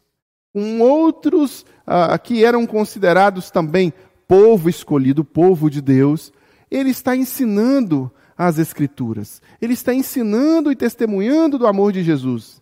com 0.53 0.79
outros 0.79 1.65
uh, 1.85 2.17
que 2.23 2.45
eram 2.45 2.65
considerados 2.65 3.51
também 3.51 3.91
povo 4.25 4.69
escolhido, 4.69 5.25
povo 5.25 5.69
de 5.69 5.81
Deus, 5.81 6.31
ele 6.71 6.91
está 6.91 7.17
ensinando 7.17 8.09
as 8.37 8.59
Escrituras. 8.59 9.41
Ele 9.61 9.73
está 9.73 9.93
ensinando 9.93 10.71
e 10.71 10.75
testemunhando 10.75 11.57
do 11.57 11.67
amor 11.67 11.91
de 11.91 12.01
Jesus. 12.01 12.61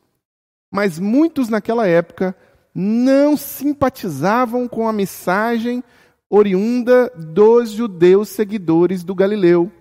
Mas 0.72 0.98
muitos 0.98 1.48
naquela 1.48 1.86
época 1.86 2.36
não 2.74 3.38
simpatizavam 3.38 4.68
com 4.68 4.88
a 4.88 4.92
mensagem 4.92 5.84
oriunda 6.28 7.08
dos 7.16 7.70
judeus 7.70 8.30
seguidores 8.30 9.04
do 9.04 9.14
Galileu, 9.14 9.72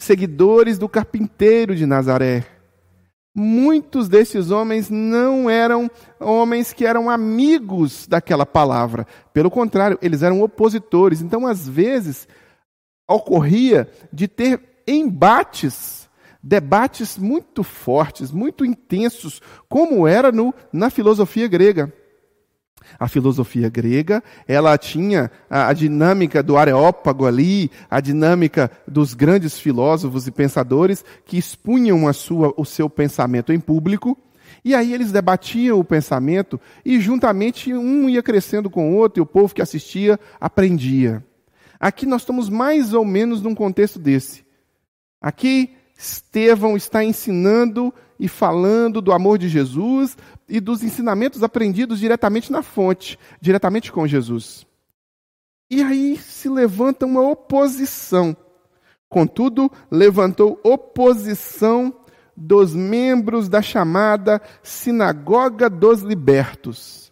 seguidores 0.00 0.78
do 0.78 0.88
carpinteiro 0.88 1.76
de 1.76 1.86
Nazaré. 1.86 2.44
Muitos 3.32 4.08
desses 4.08 4.50
homens 4.50 4.90
não 4.90 5.48
eram 5.48 5.88
homens 6.18 6.72
que 6.72 6.84
eram 6.84 7.08
amigos 7.08 8.06
daquela 8.08 8.44
palavra. 8.44 9.06
Pelo 9.32 9.50
contrário, 9.50 9.98
eles 10.02 10.22
eram 10.22 10.42
opositores. 10.42 11.20
Então, 11.20 11.46
às 11.46 11.68
vezes, 11.68 12.26
ocorria 13.08 13.88
de 14.12 14.26
ter 14.26 14.82
embates, 14.86 16.08
debates 16.42 17.16
muito 17.16 17.62
fortes, 17.62 18.32
muito 18.32 18.64
intensos, 18.64 19.40
como 19.68 20.08
era 20.08 20.32
no, 20.32 20.52
na 20.72 20.90
filosofia 20.90 21.46
grega. 21.46 21.92
A 22.98 23.08
filosofia 23.08 23.68
grega, 23.68 24.22
ela 24.46 24.76
tinha 24.76 25.30
a, 25.48 25.68
a, 25.68 25.72
dinâmica 25.72 26.42
do 26.42 26.56
areópago 26.56 27.26
ali, 27.26 27.70
a 27.90 28.00
dinâmica 28.00 28.70
dos 28.86 29.14
grandes 29.14 29.58
filósofos 29.58 30.26
e 30.26 30.30
pensadores 30.30 31.04
que 31.24 31.38
expunham 31.38 32.08
a 32.08 32.12
sua, 32.12 32.52
o 32.56 32.64
seu 32.64 32.88
pensamento 32.88 33.52
em 33.52 33.60
público, 33.60 34.18
e 34.64 34.74
aí 34.74 34.92
eles 34.92 35.12
debatiam 35.12 35.78
o 35.78 35.84
pensamento 35.84 36.60
e 36.84 37.00
juntamente 37.00 37.72
um 37.72 38.08
ia 38.08 38.22
crescendo 38.22 38.68
com 38.68 38.92
o 38.92 38.96
outro 38.96 39.20
e 39.20 39.22
o 39.22 39.26
povo 39.26 39.54
que 39.54 39.62
assistia 39.62 40.18
aprendia. 40.40 41.24
Aqui 41.78 42.04
nós 42.04 42.22
estamos 42.22 42.48
mais 42.48 42.92
ou 42.92 43.04
menos 43.04 43.40
num 43.40 43.54
contexto 43.54 43.98
desse. 43.98 44.44
Aqui 45.20 45.74
Estevão 45.96 46.76
está 46.76 47.04
ensinando 47.04 47.92
e 48.20 48.28
falando 48.28 49.00
do 49.00 49.12
amor 49.12 49.38
de 49.38 49.48
Jesus 49.48 50.16
e 50.46 50.60
dos 50.60 50.82
ensinamentos 50.84 51.42
aprendidos 51.42 51.98
diretamente 51.98 52.52
na 52.52 52.62
fonte, 52.62 53.18
diretamente 53.40 53.90
com 53.90 54.06
Jesus. 54.06 54.66
E 55.70 55.82
aí 55.82 56.18
se 56.18 56.46
levanta 56.46 57.06
uma 57.06 57.22
oposição. 57.22 58.36
Contudo, 59.08 59.72
levantou 59.90 60.60
oposição 60.62 61.94
dos 62.36 62.74
membros 62.74 63.48
da 63.48 63.62
chamada 63.62 64.40
Sinagoga 64.62 65.70
dos 65.70 66.02
Libertos. 66.02 67.10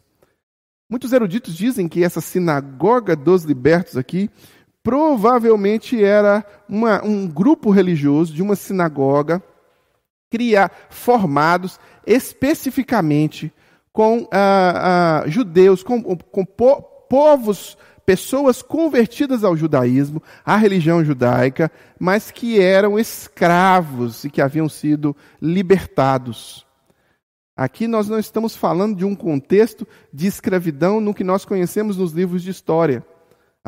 Muitos 0.91 1.12
eruditos 1.12 1.57
dizem 1.57 1.88
que 1.88 2.05
essa 2.05 2.21
Sinagoga 2.21 3.17
dos 3.17 3.45
Libertos 3.45 3.97
aqui 3.97 4.29
provavelmente 4.83 6.03
era 6.03 6.45
uma, 6.69 7.03
um 7.03 7.27
grupo 7.27 7.71
religioso 7.71 8.33
de 8.33 8.43
uma 8.43 8.57
sinagoga 8.57 9.43
criar, 10.31 10.71
formados 10.91 11.79
especificamente 12.07 13.53
com 13.93 14.29
ah, 14.33 15.23
ah, 15.25 15.29
judeus, 15.29 15.83
com, 15.83 16.03
com 16.03 16.45
po 16.45 16.83
povos, 17.09 17.77
pessoas 18.05 18.63
convertidas 18.63 19.43
ao 19.43 19.57
judaísmo, 19.57 20.23
à 20.45 20.57
religião 20.57 21.05
judaica, 21.05 21.71
mas 21.99 22.31
que 22.31 22.61
eram 22.61 22.99
escravos 22.99 24.25
e 24.25 24.31
que 24.31 24.43
haviam 24.43 24.69
sido 24.69 25.17
libertados. 25.41 26.67
Aqui 27.57 27.89
nós 27.89 28.09
não 28.09 28.19
estamos 28.19 28.55
falando 28.55 28.97
de 28.97 29.05
um 29.05 29.17
contexto 29.17 29.87
de 30.13 30.27
escravidão 30.27 31.01
no 31.01 31.13
que 31.13 31.25
nós 31.25 31.45
conhecemos 31.45 31.97
nos 31.97 32.13
livros 32.13 32.43
de 32.43 32.51
história. 32.51 33.05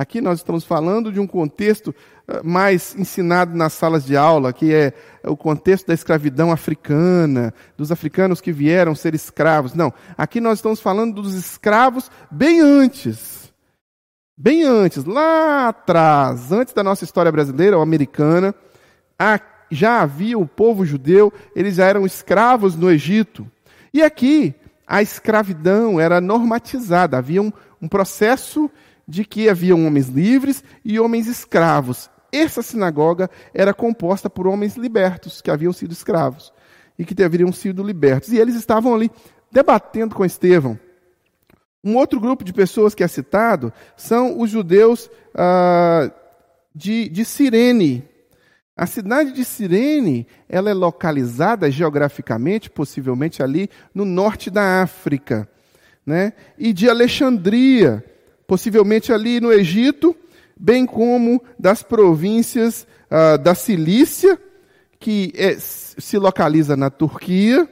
Aqui 0.00 0.22
nós 0.22 0.38
estamos 0.38 0.64
falando 0.64 1.12
de 1.12 1.20
um 1.20 1.26
contexto 1.26 1.94
eh, 2.26 2.40
mais 2.42 2.96
ensinado 2.96 3.54
nas 3.54 3.74
salas 3.74 4.02
de 4.02 4.16
aula, 4.16 4.50
que 4.50 4.72
é 4.72 4.94
o 5.22 5.36
contexto 5.36 5.88
da 5.88 5.92
escravidão 5.92 6.50
africana, 6.50 7.52
dos 7.76 7.92
africanos 7.92 8.40
que 8.40 8.50
vieram 8.50 8.94
ser 8.94 9.14
escravos. 9.14 9.74
Não, 9.74 9.92
aqui 10.16 10.40
nós 10.40 10.56
estamos 10.56 10.80
falando 10.80 11.16
dos 11.16 11.34
escravos 11.34 12.10
bem 12.30 12.60
antes. 12.60 13.52
Bem 14.34 14.62
antes, 14.62 15.04
lá 15.04 15.68
atrás, 15.68 16.50
antes 16.50 16.72
da 16.72 16.82
nossa 16.82 17.04
história 17.04 17.30
brasileira 17.30 17.76
ou 17.76 17.82
americana, 17.82 18.54
já 19.70 20.00
havia 20.00 20.38
o 20.38 20.48
povo 20.48 20.86
judeu, 20.86 21.30
eles 21.54 21.74
já 21.74 21.84
eram 21.84 22.06
escravos 22.06 22.74
no 22.74 22.90
Egito. 22.90 23.46
E 23.92 24.02
aqui 24.02 24.54
a 24.86 25.02
escravidão 25.02 26.00
era 26.00 26.22
normatizada, 26.22 27.18
havia 27.18 27.42
um, 27.42 27.52
um 27.82 27.86
processo 27.86 28.70
de 29.10 29.24
que 29.24 29.48
havia 29.48 29.74
homens 29.74 30.08
livres 30.08 30.62
e 30.84 31.00
homens 31.00 31.26
escravos. 31.26 32.08
Essa 32.32 32.62
sinagoga 32.62 33.28
era 33.52 33.74
composta 33.74 34.30
por 34.30 34.46
homens 34.46 34.76
libertos, 34.76 35.42
que 35.42 35.50
haviam 35.50 35.72
sido 35.72 35.92
escravos 35.92 36.52
e 36.96 37.04
que 37.04 37.12
deveriam 37.12 37.52
sido 37.52 37.82
libertos. 37.82 38.30
E 38.32 38.38
eles 38.38 38.54
estavam 38.54 38.94
ali 38.94 39.10
debatendo 39.50 40.14
com 40.14 40.24
Estevão. 40.24 40.78
Um 41.82 41.96
outro 41.96 42.20
grupo 42.20 42.44
de 42.44 42.52
pessoas 42.52 42.94
que 42.94 43.02
é 43.02 43.08
citado 43.08 43.72
são 43.96 44.38
os 44.38 44.48
judeus 44.48 45.10
ah, 45.34 46.08
de, 46.72 47.08
de 47.08 47.24
Cirene. 47.24 48.08
A 48.76 48.86
cidade 48.86 49.32
de 49.32 49.44
Cirene 49.44 50.24
ela 50.48 50.70
é 50.70 50.74
localizada 50.74 51.68
geograficamente, 51.68 52.70
possivelmente 52.70 53.42
ali 53.42 53.68
no 53.92 54.04
norte 54.04 54.50
da 54.50 54.82
África. 54.82 55.48
Né? 56.06 56.32
E 56.56 56.72
de 56.72 56.88
Alexandria, 56.88 58.04
possivelmente 58.50 59.12
ali 59.12 59.40
no 59.40 59.52
Egito, 59.52 60.12
bem 60.58 60.84
como 60.84 61.40
das 61.56 61.84
províncias 61.84 62.84
uh, 63.08 63.38
da 63.38 63.54
Cilícia, 63.54 64.36
que 64.98 65.32
é, 65.36 65.54
se 65.56 66.18
localiza 66.18 66.76
na 66.76 66.90
Turquia, 66.90 67.68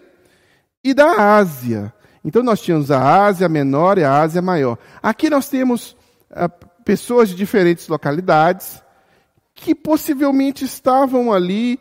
e 0.85 0.95
da 0.95 1.37
Ásia. 1.37 1.93
Então 2.25 2.45
nós 2.45 2.61
tínhamos 2.61 2.93
a 2.93 3.25
Ásia 3.25 3.49
menor 3.49 3.99
e 3.99 4.05
a 4.05 4.21
Ásia 4.21 4.41
maior. 4.41 4.79
Aqui 5.03 5.29
nós 5.29 5.49
temos 5.49 5.97
uh, 6.31 6.49
pessoas 6.85 7.29
de 7.29 7.35
diferentes 7.35 7.89
localidades 7.89 8.81
que 9.57 9.75
possivelmente 9.75 10.65
estavam 10.65 11.33
ali 11.33 11.81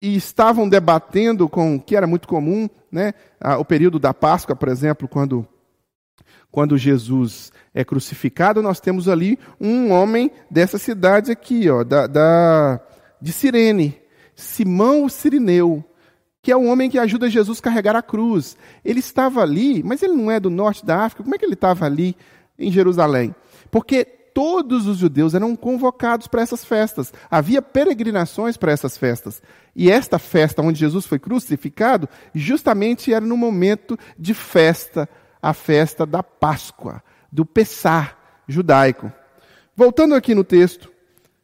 e 0.00 0.14
estavam 0.14 0.68
debatendo 0.68 1.48
com 1.48 1.74
o 1.74 1.80
que 1.80 1.96
era 1.96 2.06
muito 2.06 2.28
comum, 2.28 2.70
né? 2.92 3.12
Ah, 3.40 3.58
o 3.58 3.64
período 3.64 3.98
da 3.98 4.14
Páscoa, 4.14 4.54
por 4.54 4.68
exemplo, 4.68 5.08
quando 5.08 5.44
quando 6.56 6.78
Jesus 6.78 7.52
é 7.74 7.84
crucificado, 7.84 8.62
nós 8.62 8.80
temos 8.80 9.10
ali 9.10 9.38
um 9.60 9.92
homem 9.92 10.30
dessa 10.50 10.78
cidade 10.78 11.30
aqui, 11.30 11.68
ó, 11.68 11.84
da, 11.84 12.06
da 12.06 12.80
de 13.20 13.30
Cirene, 13.30 14.00
Simão 14.34 15.04
o 15.04 15.10
Sirineu, 15.10 15.84
que 16.40 16.50
é 16.50 16.56
o 16.56 16.64
homem 16.64 16.88
que 16.88 16.98
ajuda 16.98 17.28
Jesus 17.28 17.58
a 17.58 17.62
carregar 17.62 17.94
a 17.94 18.00
cruz. 18.00 18.56
Ele 18.82 19.00
estava 19.00 19.42
ali, 19.42 19.82
mas 19.82 20.02
ele 20.02 20.14
não 20.14 20.30
é 20.30 20.40
do 20.40 20.48
norte 20.48 20.82
da 20.82 21.04
África, 21.04 21.22
como 21.22 21.34
é 21.34 21.38
que 21.38 21.44
ele 21.44 21.52
estava 21.52 21.84
ali 21.84 22.16
em 22.58 22.72
Jerusalém? 22.72 23.34
Porque 23.70 24.06
todos 24.06 24.86
os 24.86 24.96
judeus 24.96 25.34
eram 25.34 25.54
convocados 25.54 26.26
para 26.26 26.40
essas 26.40 26.64
festas. 26.64 27.12
Havia 27.30 27.60
peregrinações 27.60 28.56
para 28.56 28.72
essas 28.72 28.96
festas. 28.96 29.42
E 29.74 29.90
esta 29.90 30.18
festa 30.18 30.62
onde 30.62 30.80
Jesus 30.80 31.04
foi 31.04 31.18
crucificado, 31.18 32.08
justamente 32.34 33.12
era 33.12 33.26
no 33.26 33.36
momento 33.36 33.98
de 34.18 34.32
festa, 34.32 35.06
a 35.46 35.52
festa 35.52 36.04
da 36.04 36.24
Páscoa, 36.24 37.00
do 37.30 37.46
Pessar 37.46 38.18
judaico. 38.48 39.12
Voltando 39.76 40.16
aqui 40.16 40.34
no 40.34 40.42
texto, 40.42 40.90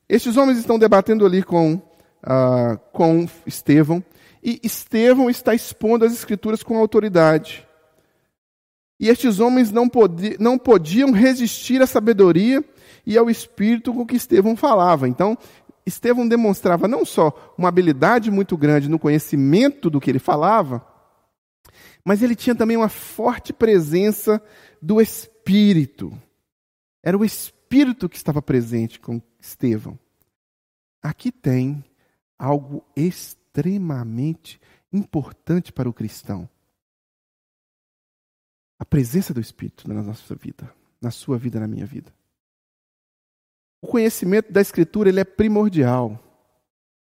estes 0.09 0.37
homens 0.37 0.59
estão 0.59 0.77
debatendo 0.77 1.25
ali 1.25 1.41
com, 1.41 1.75
uh, 1.75 2.77
com 2.93 3.29
Estevão, 3.47 4.03
e 4.43 4.59
Estevão 4.65 5.31
está 5.31 5.55
expondo 5.55 6.05
as 6.05 6.13
Escrituras 6.13 6.65
com 6.65 6.77
autoridade. 6.79 7.65
E 8.99 9.09
estes 9.09 9.39
homens 9.39 9.71
não, 9.71 9.89
podi 9.89 10.37
não 10.41 10.59
podiam 10.59 11.13
resistir 11.13 11.81
à 11.81 11.87
sabedoria 11.87 12.65
e 13.07 13.17
ao 13.17 13.31
espírito 13.31 13.95
com 13.95 14.05
que 14.05 14.17
Estevão 14.17 14.57
falava. 14.57 15.07
Então, 15.07 15.39
Estevão 15.87 16.27
demonstrava 16.27 16.89
não 16.89 17.05
só 17.05 17.55
uma 17.57 17.69
habilidade 17.69 18.33
muito 18.33 18.57
grande 18.57 18.89
no 18.89 18.99
conhecimento 18.99 19.89
do 19.89 20.01
que 20.01 20.11
ele 20.11 20.19
falava, 20.19 20.85
mas 22.05 22.23
ele 22.23 22.35
tinha 22.35 22.55
também 22.55 22.77
uma 22.77 22.89
forte 22.89 23.53
presença 23.53 24.43
do 24.81 25.01
Espírito. 25.01 26.13
Era 27.03 27.17
o 27.17 27.25
Espírito 27.25 28.09
que 28.09 28.17
estava 28.17 28.43
presente 28.43 28.99
com 29.01 29.21
Estevão. 29.41 29.99
Aqui 31.03 31.33
tem 31.33 31.85
algo 32.39 32.85
extremamente 32.97 34.61
importante 34.93 35.73
para 35.73 35.89
o 35.89 35.93
cristão 35.93 36.49
a 38.83 38.85
presença 38.85 39.33
do 39.33 39.41
Espírito 39.41 39.87
na 39.87 40.03
nossa 40.03 40.35
vida, 40.35 40.75
na 41.01 41.13
sua 41.13 41.39
vida, 41.39 41.61
na 41.61 41.69
minha 41.69 41.87
vida. 41.87 42.13
O 43.81 43.87
conhecimento 43.87 44.53
da 44.53 44.61
Escritura 44.61 45.09
ele 45.09 45.21
é 45.21 45.25
primordial, 45.25 46.19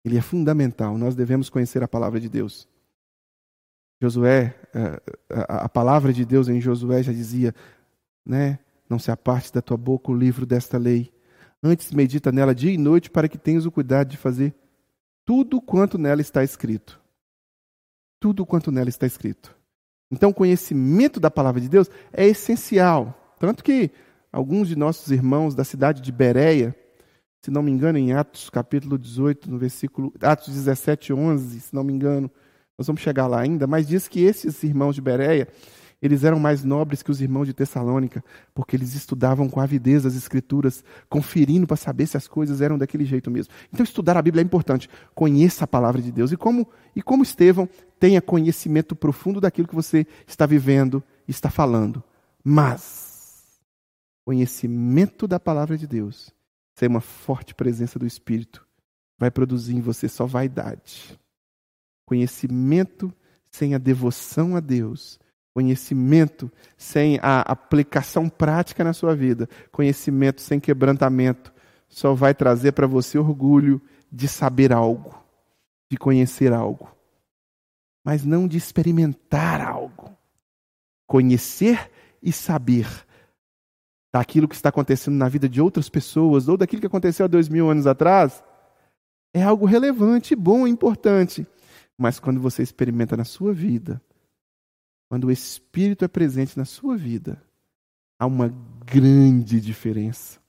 ele 0.02 0.18
é 0.18 0.22
fundamental. 0.22 0.98
Nós 0.98 1.14
devemos 1.14 1.50
conhecer 1.50 1.84
a 1.84 1.88
palavra 1.88 2.22
de 2.22 2.30
Deus. 2.30 2.70
Josué, 4.02 4.56
eh, 4.74 5.02
a 5.30 5.68
palavra 5.68 6.14
de 6.14 6.24
Deus 6.24 6.48
em 6.48 6.62
Josué 6.62 7.02
já 7.02 7.12
dizia, 7.12 7.54
né? 8.26 8.60
Não 8.90 9.00
se 9.00 9.12
aparte 9.12 9.52
da 9.52 9.62
tua 9.62 9.78
boca 9.78 10.12
o 10.12 10.16
livro 10.16 10.46
desta 10.46 10.78
lei. 10.78 11.12
Antes 11.62 11.92
medita 11.92 12.32
nela 12.32 12.54
dia 12.54 12.72
e 12.72 12.78
noite 12.78 13.10
para 13.10 13.28
que 13.28 13.38
tenhas 13.38 13.66
o 13.66 13.72
cuidado 13.72 14.10
de 14.10 14.18
fazer 14.18 14.54
tudo 15.26 15.60
quanto 15.60 15.98
nela 15.98 16.22
está 16.22 16.44
escrito. 16.44 17.02
Tudo 18.20 18.46
quanto 18.46 18.72
nela 18.72 18.90
está 18.90 19.06
escrito. 19.06 19.56
Então, 20.10 20.30
o 20.30 20.34
conhecimento 20.34 21.20
da 21.20 21.30
palavra 21.30 21.60
de 21.60 21.68
Deus 21.68 21.90
é 22.14 22.26
essencial. 22.26 23.36
Tanto 23.38 23.64
que 23.64 23.92
alguns 24.32 24.70
de 24.70 24.76
nossos 24.76 25.12
irmãos 25.12 25.54
da 25.54 25.64
cidade 25.64 26.02
de 26.02 26.12
Bereia, 26.12 26.74
se 27.42 27.52
não 27.52 27.62
me 27.62 27.72
engano, 27.72 27.98
em 27.98 28.14
Atos 28.14 28.50
capítulo 28.50 28.98
18, 28.98 29.52
no 29.52 29.58
versículo. 29.58 30.14
Atos 30.22 30.54
17, 30.54 31.12
11, 31.12 31.60
se 31.60 31.76
não 31.76 31.84
me 31.84 31.92
engano, 31.92 32.32
nós 32.78 32.86
vamos 32.86 33.02
chegar 33.02 33.26
lá 33.28 33.42
ainda, 33.42 33.66
mas 33.66 33.88
diz 33.88 34.08
que 34.08 34.22
esses 34.22 34.62
irmãos 34.64 34.94
de 34.94 35.02
Bereia, 35.02 35.48
eles 36.00 36.24
eram 36.24 36.40
mais 36.40 36.64
nobres 36.64 37.02
que 37.02 37.10
os 37.10 37.22
irmãos 37.22 37.46
de 37.46 37.54
Tessalônica, 37.54 38.24
porque 38.54 38.76
eles 38.76 38.94
estudavam 38.94 39.50
com 39.50 39.60
avidez 39.60 40.06
as 40.06 40.16
Escrituras, 40.16 40.84
conferindo 41.10 41.66
para 41.66 41.76
saber 41.76 42.06
se 42.06 42.16
as 42.16 42.28
coisas 42.28 42.62
eram 42.62 42.78
daquele 42.78 43.04
jeito 43.04 43.32
mesmo. 43.32 43.52
Então, 43.74 43.84
estudar 43.84 44.16
a 44.16 44.22
Bíblia 44.22 44.42
é 44.42 44.46
importante. 44.46 44.88
Conheça 45.16 45.64
a 45.64 45.68
palavra 45.68 46.02
de 46.02 46.12
Deus. 46.12 46.32
E 46.32 46.38
como, 46.38 46.68
e 46.96 47.02
como 47.02 47.24
Estevão, 47.24 47.68
tenha 48.00 48.22
conhecimento 48.22 48.96
profundo 48.96 49.42
daquilo 49.42 49.68
que 49.68 49.76
você 49.76 50.06
está 50.28 50.46
vivendo 50.46 51.04
e 51.28 51.32
está 51.32 51.50
falando. 51.50 52.04
Mas, 52.44 53.60
conhecimento 54.24 55.28
da 55.28 55.40
palavra 55.40 55.76
de 55.76 55.88
Deus, 55.88 56.32
sem 56.78 56.88
uma 56.88 57.02
forte 57.02 57.56
presença 57.56 57.98
do 57.98 58.06
Espírito, 58.06 58.64
vai 59.18 59.32
produzir 59.32 59.76
em 59.76 59.82
você 59.82 60.08
só 60.08 60.28
vaidade. 60.28 61.18
Conhecimento 62.08 63.14
sem 63.52 63.76
a 63.76 63.78
devoção 63.78 64.56
a 64.56 64.60
Deus 64.60 65.20
Conhecimento 65.58 66.52
sem 66.78 67.18
a 67.20 67.42
aplicação 67.42 68.30
prática 68.30 68.84
na 68.84 68.94
sua 68.94 69.16
vida, 69.16 69.50
conhecimento 69.72 70.40
sem 70.40 70.60
quebrantamento, 70.60 71.52
só 71.90 72.14
vai 72.14 72.36
trazer 72.36 72.74
para 72.74 72.86
você 72.86 73.18
orgulho 73.18 73.82
de 74.12 74.28
saber 74.28 74.72
algo, 74.72 75.20
de 75.90 75.98
conhecer 75.98 76.54
algo, 76.54 76.96
mas 78.06 78.24
não 78.24 78.48
de 78.48 78.56
experimentar 78.56 79.60
algo. 79.60 80.16
Conhecer 81.08 81.90
e 82.22 82.32
saber 82.32 82.88
daquilo 84.14 84.48
que 84.48 84.54
está 84.54 84.70
acontecendo 84.70 85.16
na 85.16 85.28
vida 85.28 85.50
de 85.50 85.60
outras 85.60 85.90
pessoas 85.90 86.48
ou 86.48 86.56
daquilo 86.56 86.82
que 86.82 86.88
aconteceu 86.88 87.26
há 87.26 87.28
dois 87.28 87.50
mil 87.50 87.68
anos 87.68 87.88
atrás 87.88 88.44
é 89.34 89.42
algo 89.42 89.66
relevante, 89.66 90.36
bom, 90.36 90.68
importante. 90.68 91.48
Mas 91.98 92.20
quando 92.20 92.40
você 92.40 92.62
experimenta 92.62 93.18
na 93.18 93.26
sua 93.26 93.54
vida, 93.54 94.02
quando 95.10 95.26
o 95.26 95.32
Espírito 95.32 96.06
é 96.06 96.08
presente 96.08 96.58
na 96.58 96.66
sua 96.66 96.96
vida, 96.96 97.42
há 98.20 98.26
uma 98.26 98.54
grande 98.86 99.60
diferença. 99.60 100.40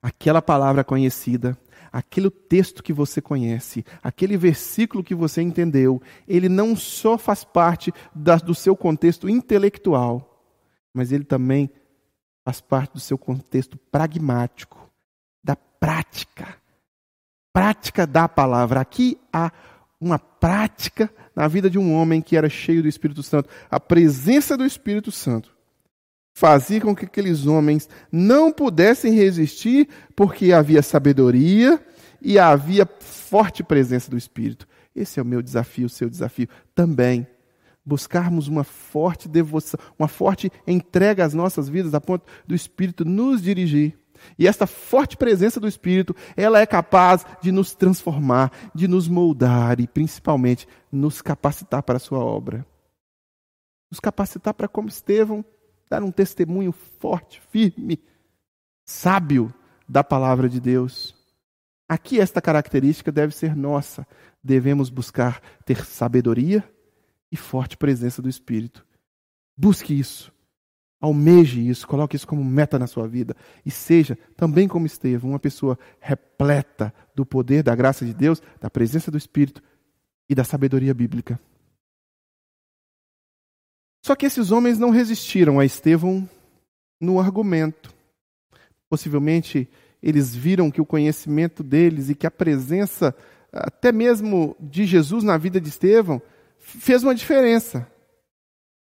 Aquela 0.00 0.42
palavra 0.42 0.82
conhecida, 0.82 1.56
aquele 1.92 2.30
texto 2.30 2.82
que 2.82 2.92
você 2.92 3.20
conhece, 3.20 3.84
aquele 4.02 4.36
versículo 4.36 5.04
que 5.04 5.14
você 5.14 5.42
entendeu, 5.42 6.02
ele 6.26 6.48
não 6.48 6.74
só 6.74 7.16
faz 7.16 7.44
parte 7.44 7.92
do 8.14 8.54
seu 8.54 8.74
contexto 8.74 9.28
intelectual, 9.28 10.44
mas 10.92 11.12
ele 11.12 11.24
também 11.24 11.70
faz 12.44 12.60
parte 12.60 12.94
do 12.94 13.00
seu 13.00 13.16
contexto 13.16 13.76
pragmático, 13.76 14.90
da 15.44 15.54
prática. 15.54 16.56
Prática 17.52 18.06
da 18.06 18.28
palavra. 18.28 18.80
Aqui 18.80 19.18
há 19.32 19.52
uma 20.02 20.18
prática 20.18 21.08
na 21.34 21.46
vida 21.46 21.70
de 21.70 21.78
um 21.78 21.94
homem 21.94 22.20
que 22.20 22.36
era 22.36 22.48
cheio 22.48 22.82
do 22.82 22.88
Espírito 22.88 23.22
Santo. 23.22 23.48
A 23.70 23.78
presença 23.78 24.56
do 24.56 24.66
Espírito 24.66 25.12
Santo 25.12 25.52
fazia 26.34 26.80
com 26.80 26.94
que 26.94 27.04
aqueles 27.04 27.46
homens 27.46 27.88
não 28.10 28.50
pudessem 28.50 29.14
resistir, 29.14 29.88
porque 30.16 30.52
havia 30.52 30.82
sabedoria 30.82 31.80
e 32.20 32.36
havia 32.36 32.84
forte 33.00 33.62
presença 33.62 34.10
do 34.10 34.16
Espírito. 34.16 34.66
Esse 34.94 35.20
é 35.20 35.22
o 35.22 35.26
meu 35.26 35.40
desafio, 35.40 35.86
o 35.86 35.90
seu 35.90 36.10
desafio 36.10 36.48
também. 36.74 37.26
Buscarmos 37.84 38.48
uma 38.48 38.64
forte 38.64 39.28
devoção, 39.28 39.78
uma 39.96 40.08
forte 40.08 40.50
entrega 40.66 41.24
às 41.24 41.32
nossas 41.32 41.68
vidas, 41.68 41.94
a 41.94 42.00
ponto 42.00 42.26
do 42.46 42.54
Espírito 42.54 43.04
nos 43.04 43.40
dirigir. 43.40 44.01
E 44.38 44.46
esta 44.46 44.66
forte 44.66 45.16
presença 45.16 45.58
do 45.60 45.68
Espírito, 45.68 46.14
ela 46.36 46.60
é 46.60 46.66
capaz 46.66 47.24
de 47.40 47.52
nos 47.52 47.74
transformar, 47.74 48.52
de 48.74 48.88
nos 48.88 49.08
moldar 49.08 49.80
e 49.80 49.86
principalmente 49.86 50.66
nos 50.90 51.22
capacitar 51.22 51.82
para 51.82 51.96
a 51.96 52.00
sua 52.00 52.18
obra. 52.18 52.66
Nos 53.90 54.00
capacitar 54.00 54.54
para, 54.54 54.68
como 54.68 54.88
Estevão, 54.88 55.44
dar 55.88 56.02
um 56.02 56.10
testemunho 56.10 56.72
forte, 56.72 57.40
firme, 57.50 58.02
sábio 58.84 59.52
da 59.88 60.02
palavra 60.02 60.48
de 60.48 60.60
Deus. 60.60 61.14
Aqui 61.88 62.18
esta 62.18 62.40
característica 62.40 63.12
deve 63.12 63.34
ser 63.34 63.54
nossa. 63.54 64.06
Devemos 64.42 64.88
buscar 64.88 65.42
ter 65.64 65.84
sabedoria 65.84 66.64
e 67.30 67.36
forte 67.36 67.76
presença 67.76 68.22
do 68.22 68.28
Espírito. 68.28 68.86
Busque 69.56 69.98
isso. 69.98 70.32
Almeje 71.02 71.68
isso, 71.68 71.88
coloque 71.88 72.14
isso 72.14 72.28
como 72.28 72.44
meta 72.44 72.78
na 72.78 72.86
sua 72.86 73.08
vida 73.08 73.34
e 73.66 73.72
seja, 73.72 74.16
também 74.36 74.68
como 74.68 74.86
Estevão, 74.86 75.30
uma 75.30 75.38
pessoa 75.40 75.76
repleta 75.98 76.94
do 77.12 77.26
poder, 77.26 77.64
da 77.64 77.74
graça 77.74 78.06
de 78.06 78.14
Deus, 78.14 78.40
da 78.60 78.70
presença 78.70 79.10
do 79.10 79.18
Espírito 79.18 79.60
e 80.30 80.34
da 80.34 80.44
sabedoria 80.44 80.94
bíblica. 80.94 81.40
Só 84.06 84.14
que 84.14 84.26
esses 84.26 84.52
homens 84.52 84.78
não 84.78 84.90
resistiram 84.90 85.58
a 85.58 85.64
Estevão 85.64 86.28
no 87.00 87.18
argumento. 87.18 87.92
Possivelmente 88.88 89.68
eles 90.00 90.32
viram 90.32 90.70
que 90.70 90.80
o 90.80 90.86
conhecimento 90.86 91.64
deles 91.64 92.10
e 92.10 92.14
que 92.14 92.28
a 92.28 92.30
presença, 92.30 93.12
até 93.52 93.90
mesmo 93.90 94.56
de 94.60 94.86
Jesus 94.86 95.24
na 95.24 95.36
vida 95.36 95.60
de 95.60 95.68
Estevão, 95.68 96.22
fez 96.58 97.02
uma 97.02 97.14
diferença. 97.14 97.90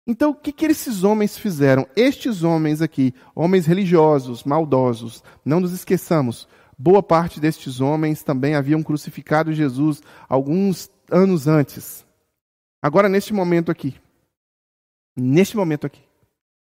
Então, 0.08 0.30
o 0.30 0.36
que, 0.36 0.54
que 0.54 0.66
esses 0.66 1.04
homens 1.04 1.38
fizeram? 1.38 1.86
Estes 1.94 2.42
homens 2.42 2.82
aqui, 2.82 3.14
homens 3.36 3.66
religiosos, 3.66 4.46
maldosos, 4.46 5.22
não 5.44 5.60
nos 5.60 5.74
esqueçamos, 5.74 6.48
boa 6.78 7.04
parte 7.04 7.42
destes 7.42 7.82
homens 7.82 8.24
também 8.24 8.56
haviam 8.56 8.82
crucificado 8.82 9.52
Jesus 9.52 10.02
alguns 10.30 10.90
anos 11.12 11.46
antes. 11.46 12.06
Agora, 12.82 13.10
neste 13.10 13.34
momento 13.34 13.70
aqui, 13.70 13.96
neste 15.14 15.58
momento 15.58 15.86
aqui, 15.86 16.02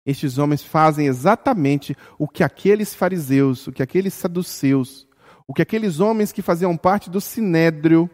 estes 0.05 0.37
homens 0.37 0.65
fazem 0.65 1.07
exatamente 1.07 1.97
o 2.19 2.27
que 2.27 2.43
aqueles 2.43 2.93
fariseus, 2.93 3.69
o 3.69 3.73
que 3.73 3.85
aqueles 3.85 4.15
saduceus, 4.15 5.07
o 5.47 5.55
que 5.55 5.63
aqueles 5.63 6.01
homens 6.01 6.33
que 6.33 6.43
faziam 6.43 6.77
parte 6.77 7.09
do 7.09 7.21
sinédrio, 7.21 8.11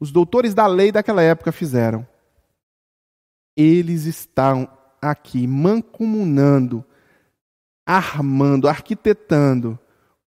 os 0.00 0.10
doutores 0.10 0.54
da 0.54 0.66
lei 0.66 0.90
daquela 0.90 1.22
época 1.22 1.52
fizeram 1.52 2.06
eles 3.56 4.04
estão 4.04 4.68
aqui 5.00 5.46
mancomunando, 5.46 6.84
armando, 7.86 8.68
arquitetando 8.68 9.78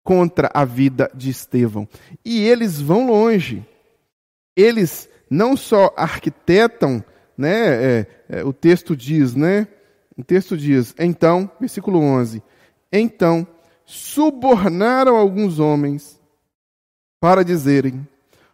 contra 0.03 0.49
a 0.53 0.65
vida 0.65 1.09
de 1.13 1.29
Estevão. 1.29 1.87
E 2.25 2.41
eles 2.41 2.81
vão 2.81 3.07
longe. 3.07 3.65
Eles 4.55 5.09
não 5.29 5.55
só 5.55 5.93
arquitetam, 5.95 7.03
né, 7.37 7.99
é, 7.99 8.07
é, 8.29 8.43
o 8.43 8.53
texto 8.53 8.95
diz, 8.95 9.33
né? 9.33 9.67
O 10.15 10.23
texto 10.23 10.55
diz, 10.55 10.93
então, 10.99 11.49
versículo 11.59 11.99
11: 11.99 12.43
Então 12.91 13.47
subornaram 13.85 15.15
alguns 15.15 15.59
homens 15.59 16.21
para 17.19 17.43
dizerem: 17.43 18.07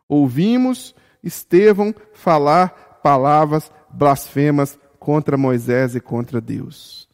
Ouvimos 0.07 0.95
Estevão 1.21 1.93
falar 2.13 2.99
palavras 3.03 3.69
blasfemas 3.91 4.77
contra 4.99 5.37
Moisés 5.37 5.95
e 5.95 5.99
contra 5.99 6.39
Deus. 6.41 7.07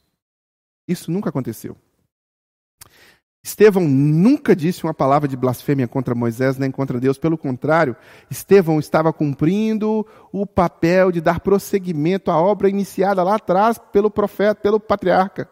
Isso 0.87 1.11
nunca 1.11 1.29
aconteceu. 1.29 1.75
Estevão 3.45 3.87
nunca 3.87 4.55
disse 4.55 4.83
uma 4.83 4.93
palavra 4.93 5.27
de 5.27 5.37
blasfêmia 5.37 5.87
contra 5.87 6.15
Moisés 6.15 6.57
nem 6.57 6.71
contra 6.71 6.99
Deus, 6.99 7.19
pelo 7.19 7.37
contrário, 7.37 7.95
Estevão 8.27 8.79
estava 8.79 9.13
cumprindo 9.13 10.03
o 10.31 10.47
papel 10.47 11.11
de 11.11 11.21
dar 11.21 11.39
prosseguimento 11.39 12.31
à 12.31 12.41
obra 12.41 12.67
iniciada 12.67 13.21
lá 13.21 13.35
atrás 13.35 13.77
pelo 13.91 14.09
profeta, 14.09 14.61
pelo 14.61 14.79
patriarca. 14.79 15.47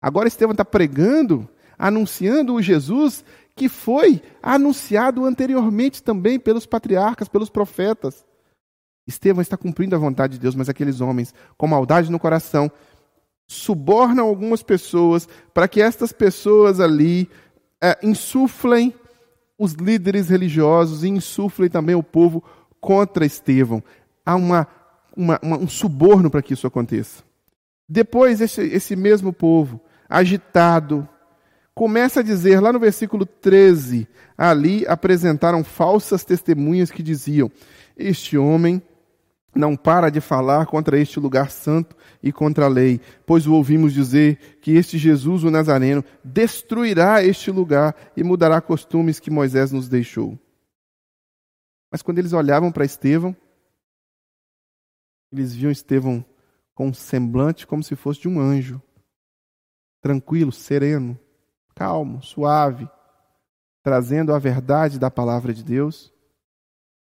Agora 0.00 0.28
Estevão 0.28 0.52
está 0.52 0.64
pregando, 0.64 1.46
anunciando 1.78 2.54
o 2.54 2.62
Jesus 2.62 3.22
que 3.54 3.68
foi 3.68 4.22
anunciado 4.42 5.26
anteriormente 5.26 6.02
também 6.02 6.40
pelos 6.40 6.64
patriarcas, 6.64 7.28
pelos 7.28 7.50
profetas. 7.50 8.24
Estevão 9.06 9.42
está 9.42 9.56
cumprindo 9.56 9.94
a 9.94 9.98
vontade 9.98 10.34
de 10.34 10.40
Deus, 10.40 10.54
mas 10.54 10.68
aqueles 10.68 11.00
homens 11.00 11.34
com 11.56 11.66
maldade 11.66 12.10
no 12.10 12.18
coração 12.18 12.70
subornam 13.46 14.26
algumas 14.26 14.62
pessoas 14.62 15.28
para 15.52 15.68
que 15.68 15.80
estas 15.80 16.12
pessoas 16.12 16.80
ali 16.80 17.28
é, 17.82 17.98
insuflem 18.02 18.94
os 19.58 19.72
líderes 19.72 20.28
religiosos 20.28 21.04
e 21.04 21.08
insuflem 21.08 21.68
também 21.68 21.94
o 21.94 22.02
povo 22.02 22.42
contra 22.80 23.26
Estevão. 23.26 23.82
Há 24.24 24.34
uma, 24.34 24.66
uma, 25.16 25.38
uma, 25.42 25.58
um 25.58 25.68
suborno 25.68 26.30
para 26.30 26.42
que 26.42 26.54
isso 26.54 26.66
aconteça. 26.66 27.22
Depois, 27.88 28.40
esse, 28.40 28.62
esse 28.62 28.96
mesmo 28.96 29.32
povo, 29.32 29.80
agitado, 30.08 31.06
começa 31.74 32.20
a 32.20 32.22
dizer, 32.22 32.60
lá 32.60 32.72
no 32.72 32.80
versículo 32.80 33.26
13, 33.26 34.08
ali 34.36 34.86
apresentaram 34.86 35.62
falsas 35.62 36.24
testemunhas 36.24 36.90
que 36.90 37.02
diziam: 37.02 37.50
Este 37.96 38.38
homem 38.38 38.82
não 39.54 39.76
para 39.76 40.10
de 40.10 40.20
falar 40.20 40.66
contra 40.66 40.98
este 40.98 41.20
lugar 41.20 41.50
santo 41.50 41.96
e 42.22 42.32
contra 42.32 42.64
a 42.64 42.68
lei, 42.68 43.00
pois 43.26 43.46
o 43.46 43.54
ouvimos 43.54 43.92
dizer 43.92 44.58
que 44.60 44.72
este 44.72 44.98
Jesus, 44.98 45.44
o 45.44 45.50
Nazareno, 45.50 46.04
destruirá 46.22 47.22
este 47.22 47.50
lugar 47.50 47.94
e 48.16 48.24
mudará 48.24 48.60
costumes 48.60 49.20
que 49.20 49.30
Moisés 49.30 49.70
nos 49.70 49.88
deixou. 49.88 50.38
Mas 51.90 52.02
quando 52.02 52.18
eles 52.18 52.32
olhavam 52.32 52.72
para 52.72 52.84
Estevão, 52.84 53.36
eles 55.32 55.54
viam 55.54 55.70
Estevão 55.70 56.24
com 56.74 56.88
um 56.88 56.94
semblante 56.94 57.66
como 57.66 57.82
se 57.82 57.94
fosse 57.94 58.22
de 58.22 58.28
um 58.28 58.40
anjo, 58.40 58.82
tranquilo, 60.00 60.50
sereno, 60.50 61.18
calmo, 61.74 62.22
suave, 62.22 62.88
trazendo 63.82 64.34
a 64.34 64.38
verdade 64.38 64.98
da 64.98 65.10
palavra 65.10 65.52
de 65.52 65.62
Deus, 65.62 66.12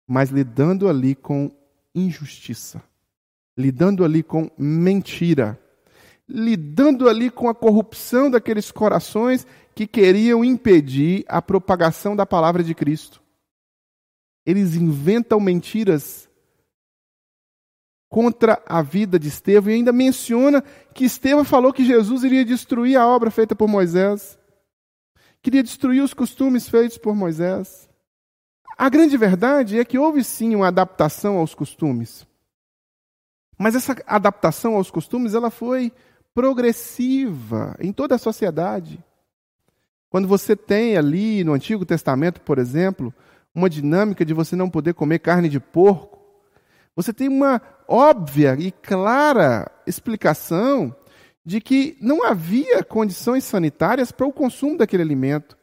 mas 0.07 0.31
lidando 0.31 0.89
ali 0.89 1.15
com 1.15 1.51
injustiça, 1.95 2.83
lidando 3.57 4.05
ali 4.05 4.23
com 4.23 4.51
mentira, 4.59 5.59
lidando 6.29 7.09
ali 7.09 7.31
com 7.31 7.49
a 7.49 7.55
corrupção 7.55 8.31
daqueles 8.31 8.71
corações 8.71 9.47
que 9.75 9.87
queriam 9.87 10.45
impedir 10.45 11.25
a 11.29 11.41
propagação 11.41 12.15
da 12.15 12.27
palavra 12.27 12.63
de 12.63 12.75
Cristo. 12.75 13.23
Eles 14.45 14.75
inventam 14.75 15.41
mentiras 15.41 16.29
contra 18.09 18.63
a 18.67 18.81
vida 18.83 19.19
de 19.19 19.29
Estevão 19.29 19.71
e 19.71 19.77
ainda 19.77 19.93
menciona 19.93 20.63
que 20.95 21.05
Estevão 21.05 21.45
falou 21.45 21.73
que 21.73 21.85
Jesus 21.85 22.25
iria 22.25 22.45
destruir 22.45 22.97
a 22.97 23.07
obra 23.07 23.31
feita 23.31 23.55
por 23.55 23.69
Moisés, 23.69 24.39
queria 25.43 25.63
destruir 25.63 26.03
os 26.03 26.15
costumes 26.15 26.69
feitos 26.69 26.99
por 26.99 27.15
Moisés. 27.15 27.88
A 28.79 28.89
grande 28.89 29.17
verdade 29.17 29.77
é 29.81 29.85
que 29.85 29.99
houve 29.99 30.23
sim 30.23 30.55
uma 30.55 30.69
adaptação 30.69 31.39
aos 31.39 31.53
costumes. 31.53 32.25
Mas 33.59 33.75
essa 33.75 33.97
adaptação 34.07 34.77
aos 34.77 34.89
costumes 34.89 35.35
ela 35.35 35.51
foi 35.51 35.93
progressiva 36.33 37.75
em 37.81 37.93
toda 37.93 38.15
a 38.15 38.19
sociedade. 38.19 39.03
Quando 40.09 40.29
você 40.29 40.55
tem 40.55 40.97
ali 40.97 41.43
no 41.43 41.55
Antigo 41.55 41.85
Testamento, 41.85 42.41
por 42.41 42.57
exemplo, 42.57 43.13
uma 43.53 43.69
dinâmica 43.69 44.25
de 44.25 44.33
você 44.33 44.55
não 44.55 44.71
poder 44.71 44.95
comer 44.95 45.19
carne 45.19 45.49
de 45.49 45.59
porco, 45.59 46.17
você 46.95 47.13
tem 47.13 47.27
uma 47.27 47.61
óbvia 47.89 48.55
e 48.61 48.71
clara 48.71 49.69
explicação 49.89 50.95
de 51.45 51.61
que 51.61 51.97
não 52.01 52.25
havia 52.25 52.85
condições 52.85 53.43
sanitárias 53.43 54.13
para 54.13 54.27
o 54.27 54.33
consumo 54.33 54.79
daquele 54.79 55.03
alimento. 55.03 55.59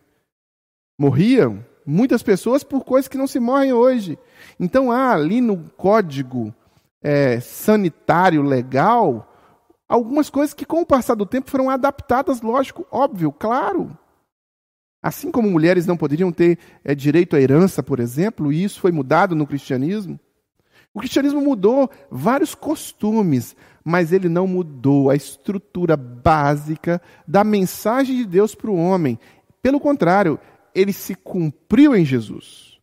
Morriam 1.00 1.64
muitas 1.86 2.24
pessoas 2.24 2.64
por 2.64 2.84
coisas 2.84 3.08
que 3.08 3.18
não 3.18 3.28
se 3.28 3.40
morrem 3.40 3.74
hoje. 3.74 4.18
Então 4.60 4.92
há 4.92 5.14
ali 5.14 5.42
no 5.42 5.58
código 5.78 6.54
é, 7.02 7.40
sanitário 7.40 8.42
legal 8.42 9.32
algumas 9.88 10.30
coisas 10.30 10.54
que, 10.54 10.66
com 10.66 10.82
o 10.82 10.86
passar 10.86 11.16
do 11.16 11.26
tempo, 11.26 11.50
foram 11.50 11.70
adaptadas, 11.70 12.42
lógico, 12.42 12.86
óbvio, 12.92 13.32
claro. 13.32 13.98
Assim 15.02 15.32
como 15.32 15.50
mulheres 15.50 15.86
não 15.86 15.96
poderiam 15.96 16.32
ter 16.32 16.58
é, 16.84 16.96
direito 16.96 17.36
à 17.36 17.40
herança, 17.40 17.84
por 17.84 18.00
exemplo, 18.00 18.52
e 18.52 18.64
isso 18.64 18.80
foi 18.80 18.92
mudado 18.92 19.36
no 19.36 19.46
cristianismo. 19.46 20.20
O 20.94 21.00
cristianismo 21.00 21.42
mudou 21.42 21.90
vários 22.10 22.56
costumes, 22.56 23.56
mas 23.84 24.12
ele 24.12 24.30
não 24.30 24.48
mudou 24.48 25.10
a 25.10 25.16
estrutura 25.16 25.96
básica 25.96 27.02
da 27.28 27.44
mensagem 27.44 28.16
de 28.16 28.26
Deus 28.26 28.56
para 28.56 28.72
o 28.72 28.78
homem. 28.78 29.20
Pelo 29.62 29.80
contrário, 29.80 30.40
ele 30.76 30.92
se 30.94 31.16
cumpriu 31.16 31.96
em 31.96 32.06
Jesus. 32.06 32.78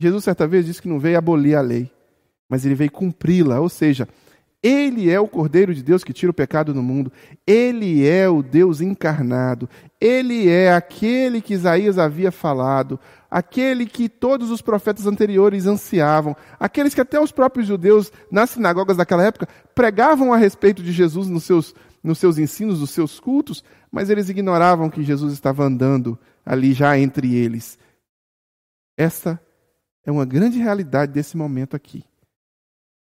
Jesus, 0.00 0.24
certa 0.24 0.46
vez, 0.46 0.66
disse 0.66 0.82
que 0.82 0.88
não 0.88 0.98
veio 0.98 1.18
abolir 1.18 1.56
a 1.56 1.60
lei, 1.60 1.90
mas 2.48 2.64
ele 2.64 2.74
veio 2.74 2.90
cumpri-la, 2.90 3.60
ou 3.60 3.68
seja, 3.68 4.08
ele 4.64 5.10
é 5.10 5.20
o 5.20 5.28
Cordeiro 5.28 5.74
de 5.74 5.82
Deus 5.82 6.02
que 6.02 6.14
tira 6.14 6.30
o 6.30 6.34
pecado 6.34 6.72
do 6.72 6.82
mundo. 6.82 7.12
Ele 7.46 8.08
é 8.08 8.26
o 8.30 8.42
Deus 8.42 8.80
encarnado. 8.80 9.68
Ele 10.00 10.48
é 10.48 10.72
aquele 10.72 11.42
que 11.42 11.52
Isaías 11.52 11.98
havia 11.98 12.32
falado, 12.32 12.98
aquele 13.30 13.84
que 13.84 14.08
todos 14.08 14.50
os 14.50 14.62
profetas 14.62 15.06
anteriores 15.06 15.66
ansiavam, 15.66 16.34
aqueles 16.58 16.94
que 16.94 17.00
até 17.02 17.20
os 17.20 17.30
próprios 17.30 17.68
judeus 17.68 18.10
nas 18.30 18.50
sinagogas 18.50 18.96
daquela 18.96 19.24
época 19.24 19.46
pregavam 19.74 20.32
a 20.32 20.38
respeito 20.38 20.82
de 20.82 20.92
Jesus 20.92 21.28
nos 21.28 21.44
seus, 21.44 21.74
nos 22.04 22.18
seus 22.18 22.36
ensinos, 22.36 22.80
nos 22.80 22.90
seus 22.90 23.18
cultos, 23.18 23.64
mas 23.90 24.10
eles 24.10 24.28
ignoravam 24.28 24.90
que 24.90 25.02
Jesus 25.02 25.32
estava 25.32 25.64
andando 25.64 26.18
ali 26.44 26.74
já 26.74 26.98
entre 26.98 27.34
eles. 27.34 27.78
Essa 28.94 29.40
é 30.04 30.12
uma 30.12 30.26
grande 30.26 30.58
realidade 30.58 31.12
desse 31.12 31.34
momento 31.34 31.74
aqui. 31.74 32.04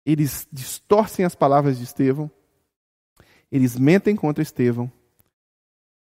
Eles 0.04 0.46
distorcem 0.52 1.24
as 1.24 1.34
palavras 1.34 1.78
de 1.78 1.84
Estevão, 1.84 2.30
eles 3.50 3.76
mentem 3.78 4.14
contra 4.14 4.42
Estevão 4.42 4.92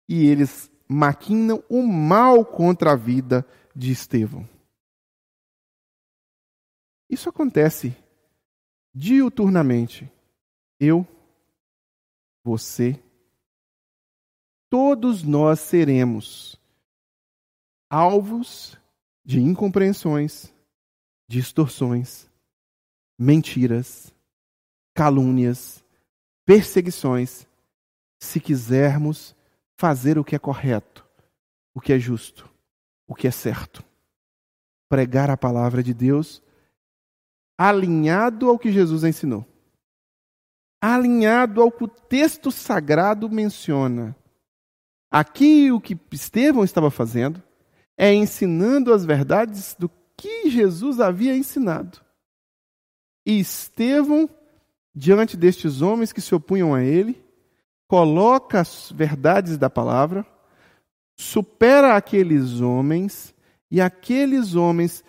e 0.07 0.27
eles 0.27 0.71
maquinam 0.87 1.65
o 1.69 1.83
mal 1.83 2.45
contra 2.45 2.93
a 2.93 2.97
vida 2.97 3.47
de 3.75 3.91
Estevão. 3.91 4.47
Isso 7.09 7.29
acontece 7.29 7.97
diuturnamente. 8.95 10.11
Eu, 10.79 11.07
você, 12.46 13.02
todos 14.70 15.24
nós 15.24 15.59
seremos 15.59 16.56
alvos 17.90 18.78
de 19.24 19.40
incompreensões, 19.40 20.54
distorções, 21.28 22.30
mentiras, 23.18 24.14
calúnias, 24.94 25.85
perseguições, 26.44 27.48
se 28.20 28.38
quisermos 28.38 29.35
fazer 29.76 30.16
o 30.16 30.24
que 30.24 30.37
é 30.37 30.38
correto, 30.38 31.04
o 31.74 31.80
que 31.80 31.92
é 31.92 31.98
justo, 31.98 32.48
o 33.09 33.14
que 33.16 33.26
é 33.26 33.32
certo. 33.32 33.85
Pregar 34.88 35.30
a 35.30 35.37
palavra 35.37 35.82
de 35.82 35.92
Deus 35.92 36.40
alinhado 37.59 38.48
ao 38.48 38.56
que 38.56 38.70
Jesus 38.70 39.02
ensinou. 39.02 39.44
Alinhado 40.94 41.61
ao 41.61 41.72
que 41.72 41.83
o 41.83 41.88
texto 41.88 42.53
sagrado 42.53 43.29
menciona. 43.29 44.14
Aqui 45.11 45.72
o 45.72 45.81
que 45.81 45.99
Estevão 46.12 46.62
estava 46.62 46.92
fazendo 46.92 47.42
é 47.99 48.14
ensinando 48.14 48.92
as 48.92 49.05
verdades 49.05 49.75
do 49.77 49.90
que 50.16 50.49
Jesus 50.49 51.01
havia 51.01 51.37
ensinado. 51.37 52.01
E 53.27 53.40
Estevão, 53.40 54.31
diante 54.94 55.37
destes 55.37 55.83
homens 55.83 56.12
que 56.12 56.20
se 56.20 56.35
opunham 56.35 56.72
a 56.72 56.85
ele, 56.85 57.20
coloca 57.88 58.61
as 58.61 58.92
verdades 58.92 59.59
da 59.59 59.68
palavra, 59.68 60.25
supera 61.18 61.96
aqueles 61.96 62.61
homens 62.61 63.35
e 63.70 63.81
aqueles 63.81 64.55
homens, 64.55 65.03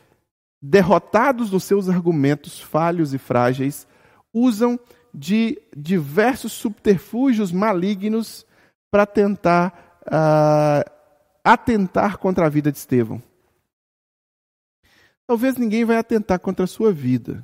derrotados 0.60 1.52
nos 1.52 1.64
seus 1.64 1.88
argumentos 1.88 2.60
falhos 2.60 3.14
e 3.14 3.20
frágeis, 3.20 3.88
usam 4.34 4.80
de 5.18 5.60
diversos 5.76 6.52
subterfúgios 6.54 7.52
malignos 7.52 8.46
para 8.92 9.04
tentar 9.04 10.00
uh, 10.06 10.88
atentar 11.44 12.20
contra 12.20 12.46
a 12.46 12.50
vida 12.50 12.72
de 12.72 12.78
Estevão. 12.78 13.22
Talvez 15.26 15.58
ninguém 15.58 15.84
vai 15.84 15.98
atentar 15.98 16.40
contra 16.40 16.66
a 16.66 16.68
sua 16.68 16.94
vida, 16.94 17.44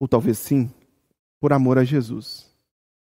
ou 0.00 0.08
talvez 0.08 0.36
sim, 0.36 0.68
por 1.40 1.52
amor 1.52 1.78
a 1.78 1.84
Jesus. 1.84 2.52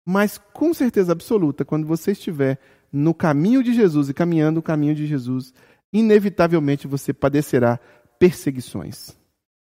Mas 0.06 0.38
com 0.38 0.74
certeza 0.74 1.12
absoluta, 1.12 1.66
quando 1.66 1.86
você 1.86 2.14
estiver 2.14 2.58
no 2.94 3.14
caminho 3.14 3.62
de 3.62 3.74
Jesus 3.74 4.08
e 4.08 4.14
caminhando 4.14 4.62
o 4.62 4.64
caminho 4.64 4.96
de 4.96 5.06
Jesus, 5.06 5.54
inevitavelmente 5.92 6.88
você 6.88 7.14
padecerá 7.14 7.78
perseguições. 8.18 9.12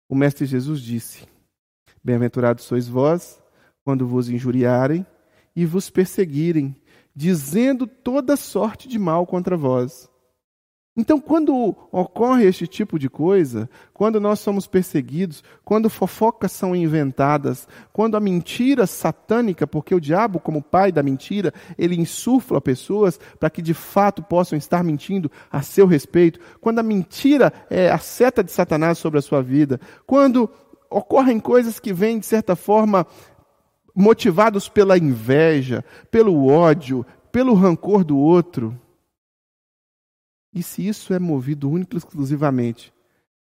O 0.09 0.15
Mestre 0.15 0.45
Jesus 0.45 0.81
disse: 0.81 1.25
Bem-aventurados 2.03 2.65
sois 2.65 2.85
vós 2.85 3.38
quando 3.89 4.05
vos 4.05 4.29
injuriarem 4.29 5.03
e 5.55 5.65
vos 5.65 5.89
perseguirem, 5.89 6.75
dizendo 7.15 7.87
toda 7.87 8.37
sorte 8.37 8.87
de 8.87 8.99
mal 8.99 9.25
contra 9.25 9.57
vós. 9.57 10.07
Então, 10.95 11.19
quando 11.19 11.75
ocorre 11.91 12.45
este 12.45 12.67
tipo 12.67 12.99
de 12.99 13.09
coisa, 13.09 13.67
quando 13.91 14.21
nós 14.21 14.41
somos 14.41 14.67
perseguidos, 14.67 15.43
quando 15.65 15.89
fofocas 15.89 16.51
são 16.51 16.75
inventadas, 16.75 17.67
quando 17.91 18.15
a 18.15 18.19
mentira 18.19 18.85
satânica, 18.85 19.65
porque 19.65 19.95
o 19.95 19.99
diabo, 19.99 20.39
como 20.39 20.61
pai 20.61 20.91
da 20.91 21.01
mentira, 21.01 21.51
ele 21.75 21.99
insufla 21.99 22.61
pessoas 22.61 23.19
para 23.39 23.49
que 23.49 23.59
de 23.59 23.73
fato 23.73 24.21
possam 24.21 24.55
estar 24.55 24.83
mentindo 24.83 25.31
a 25.51 25.63
seu 25.63 25.87
respeito, 25.87 26.39
quando 26.61 26.77
a 26.77 26.83
mentira 26.83 27.51
é 27.71 27.89
a 27.89 27.97
seta 27.97 28.43
de 28.43 28.51
Satanás 28.51 28.99
sobre 28.99 29.17
a 29.17 29.23
sua 29.23 29.41
vida, 29.41 29.81
quando 30.05 30.47
ocorrem 30.91 31.39
coisas 31.39 31.79
que 31.79 31.93
vêm, 31.93 32.19
de 32.19 32.25
certa 32.25 32.55
forma, 32.55 33.05
motivados 33.95 34.69
pela 34.69 34.97
inveja, 34.97 35.83
pelo 36.09 36.47
ódio, 36.47 37.05
pelo 37.31 37.53
rancor 37.53 38.03
do 38.03 38.17
outro 38.17 38.79
e 40.53 40.63
se 40.63 40.87
isso 40.87 41.13
é 41.13 41.19
movido 41.19 41.69
único 41.69 41.95
e 41.95 41.97
exclusivamente 41.97 42.91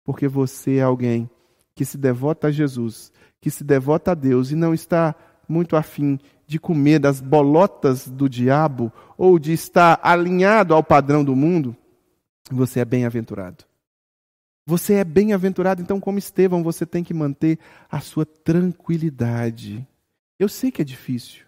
porque 0.07 0.25
você 0.25 0.77
é 0.77 0.83
alguém 0.83 1.29
que 1.75 1.83
se 1.83 1.97
devota 1.97 2.47
a 2.47 2.51
Jesus, 2.51 3.11
que 3.41 3.51
se 3.51 3.61
devota 3.61 4.11
a 4.11 4.15
Deus 4.15 4.51
e 4.51 4.55
não 4.55 4.73
está 4.73 5.13
muito 5.49 5.75
afim 5.75 6.17
de 6.47 6.57
comer 6.57 6.97
das 6.97 7.19
bolotas 7.19 8.07
do 8.07 8.29
diabo 8.29 8.89
ou 9.17 9.37
de 9.37 9.51
estar 9.51 9.99
alinhado 10.01 10.73
ao 10.73 10.81
padrão 10.81 11.25
do 11.25 11.35
mundo, 11.35 11.75
você 12.49 12.79
é 12.79 12.85
bem-aventurado. 12.85 13.65
Você 14.65 14.93
é 14.93 15.03
bem-aventurado, 15.03 15.81
então, 15.81 15.99
como 15.99 16.17
Estevão, 16.17 16.63
você 16.63 16.85
tem 16.85 17.03
que 17.03 17.13
manter 17.13 17.59
a 17.91 17.99
sua 17.99 18.25
tranquilidade. 18.25 19.85
Eu 20.39 20.47
sei 20.47 20.71
que 20.71 20.81
é 20.81 20.85
difícil. 20.85 21.45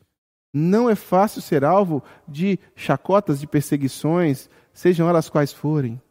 Não 0.54 0.90
é 0.90 0.96
fácil 0.96 1.42
ser 1.42 1.64
alvo 1.64 2.04
de 2.28 2.58
chacotas, 2.76 3.40
de 3.40 3.46
perseguições, 3.46 4.50
sejam 4.74 5.08
elas 5.08 5.30
quais 5.30 5.54
forem. 5.54 6.02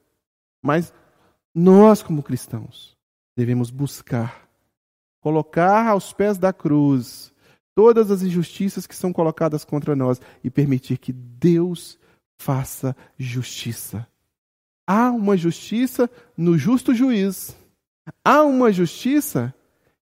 Mas 0.62 0.92
nós, 1.54 2.02
como 2.02 2.22
cristãos, 2.22 2.96
devemos 3.36 3.70
buscar, 3.70 4.48
colocar 5.20 5.88
aos 5.88 6.12
pés 6.12 6.38
da 6.38 6.52
cruz 6.52 7.32
todas 7.74 8.10
as 8.10 8.22
injustiças 8.22 8.86
que 8.86 8.94
são 8.94 9.12
colocadas 9.12 9.64
contra 9.64 9.94
nós 9.94 10.20
e 10.42 10.50
permitir 10.50 10.98
que 10.98 11.12
Deus 11.12 11.98
faça 12.36 12.96
justiça. 13.16 14.06
Há 14.86 15.10
uma 15.10 15.36
justiça 15.36 16.10
no 16.36 16.56
justo 16.56 16.94
juiz. 16.94 17.56
Há 18.24 18.42
uma 18.42 18.72
justiça 18.72 19.54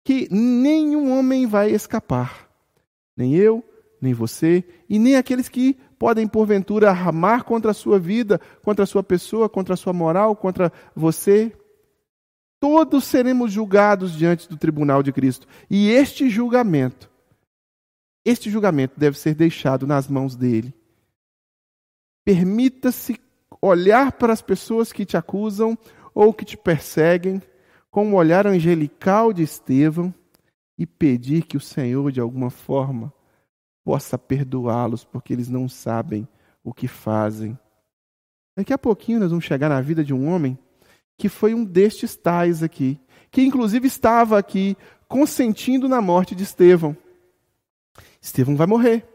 que 0.03 0.27
nenhum 0.33 1.17
homem 1.17 1.45
vai 1.45 1.71
escapar. 1.71 2.50
Nem 3.15 3.35
eu, 3.35 3.63
nem 4.01 4.13
você, 4.13 4.63
e 4.89 4.97
nem 4.97 5.15
aqueles 5.15 5.47
que 5.47 5.77
podem, 5.99 6.27
porventura, 6.27 6.89
armar 6.89 7.43
contra 7.43 7.71
a 7.71 7.73
sua 7.73 7.99
vida, 7.99 8.41
contra 8.63 8.83
a 8.83 8.87
sua 8.87 9.03
pessoa, 9.03 9.47
contra 9.47 9.75
a 9.75 9.77
sua 9.77 9.93
moral, 9.93 10.35
contra 10.35 10.73
você. 10.95 11.55
Todos 12.59 13.03
seremos 13.03 13.51
julgados 13.51 14.17
diante 14.17 14.49
do 14.49 14.57
tribunal 14.57 15.03
de 15.03 15.11
Cristo. 15.11 15.47
E 15.69 15.91
este 15.91 16.29
julgamento, 16.29 17.09
este 18.25 18.49
julgamento 18.49 18.99
deve 18.99 19.17
ser 19.17 19.35
deixado 19.35 19.85
nas 19.85 20.07
mãos 20.07 20.35
dele. 20.35 20.73
Permita-se 22.25 23.19
olhar 23.61 24.11
para 24.13 24.33
as 24.33 24.41
pessoas 24.41 24.91
que 24.91 25.05
te 25.05 25.17
acusam 25.17 25.77
ou 26.13 26.33
que 26.33 26.45
te 26.45 26.57
perseguem 26.57 27.41
com 27.91 28.07
um 28.07 28.15
olhar 28.15 28.47
angelical 28.47 29.31
de 29.33 29.43
Estevão 29.43 30.13
e 30.81 30.85
pedir 30.87 31.43
que 31.43 31.55
o 31.55 31.59
Senhor, 31.61 32.11
de 32.11 32.19
alguma 32.19 32.49
forma, 32.49 33.13
possa 33.83 34.17
perdoá-los, 34.17 35.03
porque 35.03 35.31
eles 35.31 35.47
não 35.47 35.69
sabem 35.69 36.27
o 36.63 36.73
que 36.73 36.87
fazem. 36.87 37.55
Daqui 38.57 38.73
a 38.73 38.79
pouquinho 38.79 39.19
nós 39.19 39.29
vamos 39.29 39.45
chegar 39.45 39.69
na 39.69 39.79
vida 39.79 40.03
de 40.03 40.11
um 40.11 40.27
homem 40.27 40.57
que 41.19 41.29
foi 41.29 41.53
um 41.53 41.63
destes 41.63 42.15
tais 42.15 42.63
aqui, 42.63 42.99
que 43.29 43.43
inclusive 43.43 43.85
estava 43.85 44.39
aqui 44.39 44.75
consentindo 45.07 45.87
na 45.87 46.01
morte 46.01 46.33
de 46.33 46.41
Estevão. 46.41 46.97
Estevão 48.19 48.55
vai 48.55 48.65
morrer. 48.65 49.07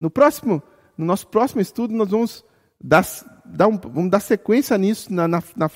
No 0.00 0.10
próximo, 0.10 0.60
no 0.98 1.04
nosso 1.04 1.28
próximo 1.28 1.60
estudo, 1.60 1.94
nós 1.94 2.10
vamos 2.10 2.44
dar, 2.82 3.06
dar 3.44 3.68
um, 3.68 3.78
vamos 3.78 4.10
dar 4.10 4.18
sequência 4.18 4.76
nisso 4.76 5.12
na, 5.14 5.28
na, 5.28 5.40
na 5.54 5.70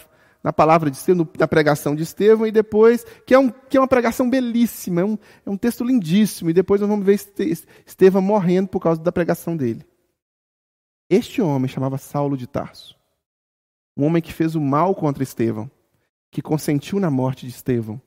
na 0.47 0.53
palavra 0.53 0.89
de 0.89 0.97
Estevão, 0.97 1.29
na 1.37 1.49
pregação 1.49 1.93
de 1.93 2.05
Estevão, 2.05 2.47
e 2.47 2.53
depois, 2.53 3.05
que 3.27 3.35
é, 3.35 3.39
um, 3.39 3.51
que 3.51 3.77
é 3.77 3.81
uma 3.81 3.89
pregação 3.89 4.31
belíssima, 4.31 5.01
é 5.01 5.05
um, 5.05 5.19
é 5.45 5.51
um 5.51 5.57
texto 5.57 5.83
lindíssimo, 5.83 6.49
e 6.51 6.53
depois 6.53 6.81
nós 6.81 6.89
vamos 6.89 7.05
ver 7.05 7.19
Estevão 7.85 8.23
morrendo 8.23 8.69
por 8.69 8.79
causa 8.79 9.03
da 9.03 9.11
pregação 9.11 9.57
dele. 9.57 9.85
Este 11.11 11.43
homem 11.43 11.67
chamava 11.67 11.99
Saulo 11.99 12.37
de 12.37 12.47
Tarso, 12.47 12.97
um 13.97 14.05
homem 14.05 14.23
que 14.23 14.33
fez 14.33 14.55
o 14.55 14.61
mal 14.61 14.95
contra 14.95 15.21
Estevão, 15.21 15.69
que 16.31 16.41
consentiu 16.41 17.01
na 17.01 17.11
morte 17.11 17.45
de 17.45 17.51
Estevão, 17.51 18.01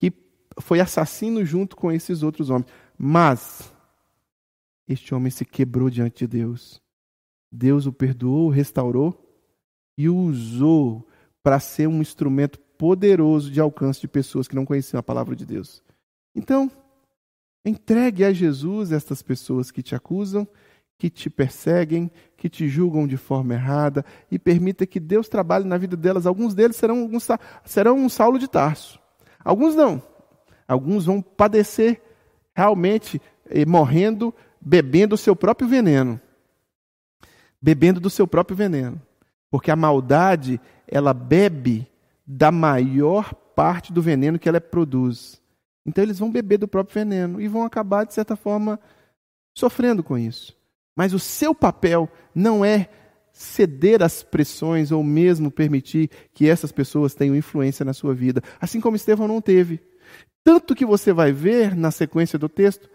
que 0.00 0.12
foi 0.58 0.80
assassino 0.80 1.44
junto 1.44 1.76
com 1.76 1.92
esses 1.92 2.24
outros 2.24 2.50
homens, 2.50 2.66
mas 2.98 3.72
este 4.88 5.14
homem 5.14 5.30
se 5.30 5.44
quebrou 5.44 5.88
diante 5.88 6.26
de 6.26 6.38
Deus. 6.38 6.82
Deus 7.52 7.86
o 7.86 7.92
perdoou, 7.92 8.48
o 8.48 8.50
restaurou 8.50 9.16
e 9.96 10.08
o 10.08 10.16
usou 10.16 11.06
para 11.42 11.58
ser 11.58 11.86
um 11.86 12.00
instrumento 12.00 12.58
poderoso 12.78 13.50
de 13.50 13.60
alcance 13.60 14.00
de 14.00 14.08
pessoas 14.08 14.48
que 14.48 14.54
não 14.54 14.64
conheciam 14.64 14.98
a 14.98 15.02
palavra 15.02 15.36
de 15.36 15.44
Deus. 15.44 15.82
Então, 16.34 16.70
entregue 17.64 18.24
a 18.24 18.32
Jesus 18.32 18.92
estas 18.92 19.22
pessoas 19.22 19.70
que 19.70 19.82
te 19.82 19.94
acusam, 19.94 20.46
que 20.98 21.10
te 21.10 21.28
perseguem, 21.28 22.10
que 22.36 22.48
te 22.48 22.68
julgam 22.68 23.06
de 23.06 23.16
forma 23.16 23.54
errada 23.54 24.04
e 24.30 24.38
permita 24.38 24.86
que 24.86 25.00
Deus 25.00 25.28
trabalhe 25.28 25.64
na 25.64 25.76
vida 25.76 25.96
delas. 25.96 26.26
Alguns 26.26 26.54
deles 26.54 26.76
serão, 26.76 27.10
serão 27.64 27.96
um 27.96 28.08
Saulo 28.08 28.38
de 28.38 28.48
Tarso. 28.48 29.00
Alguns 29.44 29.74
não. 29.74 30.02
Alguns 30.66 31.06
vão 31.06 31.20
padecer 31.20 32.00
realmente 32.54 33.20
eh, 33.46 33.66
morrendo, 33.66 34.34
bebendo 34.60 35.14
o 35.14 35.18
seu 35.18 35.34
próprio 35.34 35.68
veneno. 35.68 36.20
Bebendo 37.60 38.00
do 38.00 38.10
seu 38.10 38.26
próprio 38.26 38.56
veneno. 38.56 39.00
Porque 39.52 39.70
a 39.70 39.76
maldade, 39.76 40.58
ela 40.88 41.12
bebe 41.12 41.86
da 42.26 42.50
maior 42.50 43.34
parte 43.34 43.92
do 43.92 44.00
veneno 44.00 44.38
que 44.38 44.48
ela 44.48 44.62
produz. 44.62 45.42
Então 45.84 46.02
eles 46.02 46.18
vão 46.18 46.32
beber 46.32 46.56
do 46.56 46.66
próprio 46.66 46.94
veneno 46.94 47.38
e 47.38 47.46
vão 47.46 47.62
acabar, 47.62 48.06
de 48.06 48.14
certa 48.14 48.34
forma, 48.34 48.80
sofrendo 49.54 50.02
com 50.02 50.16
isso. 50.16 50.56
Mas 50.96 51.12
o 51.12 51.18
seu 51.18 51.54
papel 51.54 52.08
não 52.34 52.64
é 52.64 52.88
ceder 53.30 54.02
às 54.02 54.22
pressões 54.22 54.90
ou 54.90 55.04
mesmo 55.04 55.50
permitir 55.50 56.08
que 56.32 56.48
essas 56.48 56.72
pessoas 56.72 57.14
tenham 57.14 57.36
influência 57.36 57.84
na 57.84 57.92
sua 57.92 58.14
vida, 58.14 58.42
assim 58.58 58.80
como 58.80 58.96
Estevão 58.96 59.28
não 59.28 59.42
teve. 59.42 59.80
Tanto 60.42 60.74
que 60.74 60.86
você 60.86 61.12
vai 61.12 61.30
ver 61.30 61.76
na 61.76 61.90
sequência 61.90 62.38
do 62.38 62.48
texto 62.48 62.88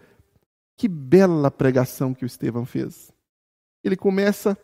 que 0.76 0.88
bela 0.88 1.52
pregação 1.52 2.12
que 2.12 2.24
o 2.24 2.26
Estevão 2.26 2.66
fez. 2.66 3.12
Ele 3.84 3.96
começa 3.96 4.58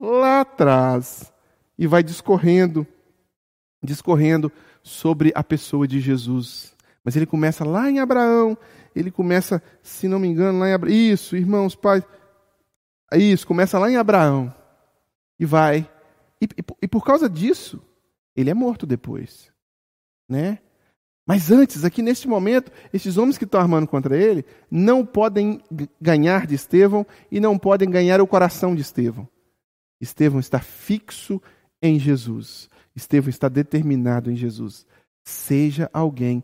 lá 0.00 0.40
atrás 0.40 1.32
e 1.78 1.86
vai 1.86 2.02
discorrendo, 2.02 2.86
discorrendo 3.82 4.50
sobre 4.82 5.32
a 5.34 5.42
pessoa 5.42 5.86
de 5.86 6.00
Jesus. 6.00 6.74
Mas 7.04 7.16
ele 7.16 7.26
começa 7.26 7.64
lá 7.64 7.90
em 7.90 7.98
Abraão, 7.98 8.56
ele 8.94 9.10
começa, 9.10 9.62
se 9.82 10.08
não 10.08 10.18
me 10.18 10.28
engano, 10.28 10.58
lá 10.58 10.68
em 10.68 10.72
Abraão. 10.72 10.94
Isso, 10.94 11.36
irmãos, 11.36 11.74
pais. 11.74 12.02
Isso, 13.12 13.46
começa 13.46 13.78
lá 13.78 13.90
em 13.90 13.96
Abraão. 13.96 14.52
E 15.38 15.44
vai. 15.44 15.88
E, 16.40 16.44
e, 16.44 16.64
e 16.82 16.88
por 16.88 17.04
causa 17.04 17.28
disso, 17.28 17.80
ele 18.34 18.50
é 18.50 18.54
morto 18.54 18.86
depois. 18.86 19.52
Né? 20.28 20.58
Mas 21.26 21.50
antes, 21.50 21.84
aqui 21.84 22.02
neste 22.02 22.28
momento, 22.28 22.70
esses 22.92 23.16
homens 23.16 23.36
que 23.36 23.44
estão 23.44 23.60
armando 23.60 23.86
contra 23.88 24.16
ele 24.16 24.44
não 24.70 25.04
podem 25.04 25.60
ganhar 26.00 26.46
de 26.46 26.54
Estevão 26.54 27.04
e 27.30 27.40
não 27.40 27.58
podem 27.58 27.90
ganhar 27.90 28.20
o 28.20 28.26
coração 28.26 28.74
de 28.74 28.82
Estevão. 28.82 29.28
Estevão 30.00 30.40
está 30.40 30.60
fixo 30.60 31.40
em 31.82 31.98
Jesus. 31.98 32.68
Estevão 32.94 33.30
está 33.30 33.48
determinado 33.48 34.30
em 34.30 34.36
Jesus. 34.36 34.86
Seja 35.24 35.90
alguém 35.92 36.42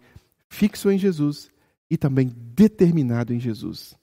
fixo 0.48 0.90
em 0.90 0.98
Jesus 0.98 1.50
e 1.90 1.96
também 1.96 2.28
determinado 2.28 3.32
em 3.32 3.40
Jesus. 3.40 3.94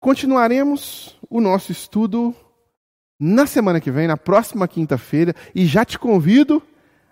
Continuaremos 0.00 1.18
o 1.28 1.40
nosso 1.40 1.72
estudo 1.72 2.34
na 3.18 3.46
semana 3.46 3.80
que 3.80 3.90
vem, 3.90 4.06
na 4.06 4.16
próxima 4.16 4.68
quinta-feira, 4.68 5.34
e 5.54 5.64
já 5.64 5.84
te 5.84 5.98
convido 5.98 6.62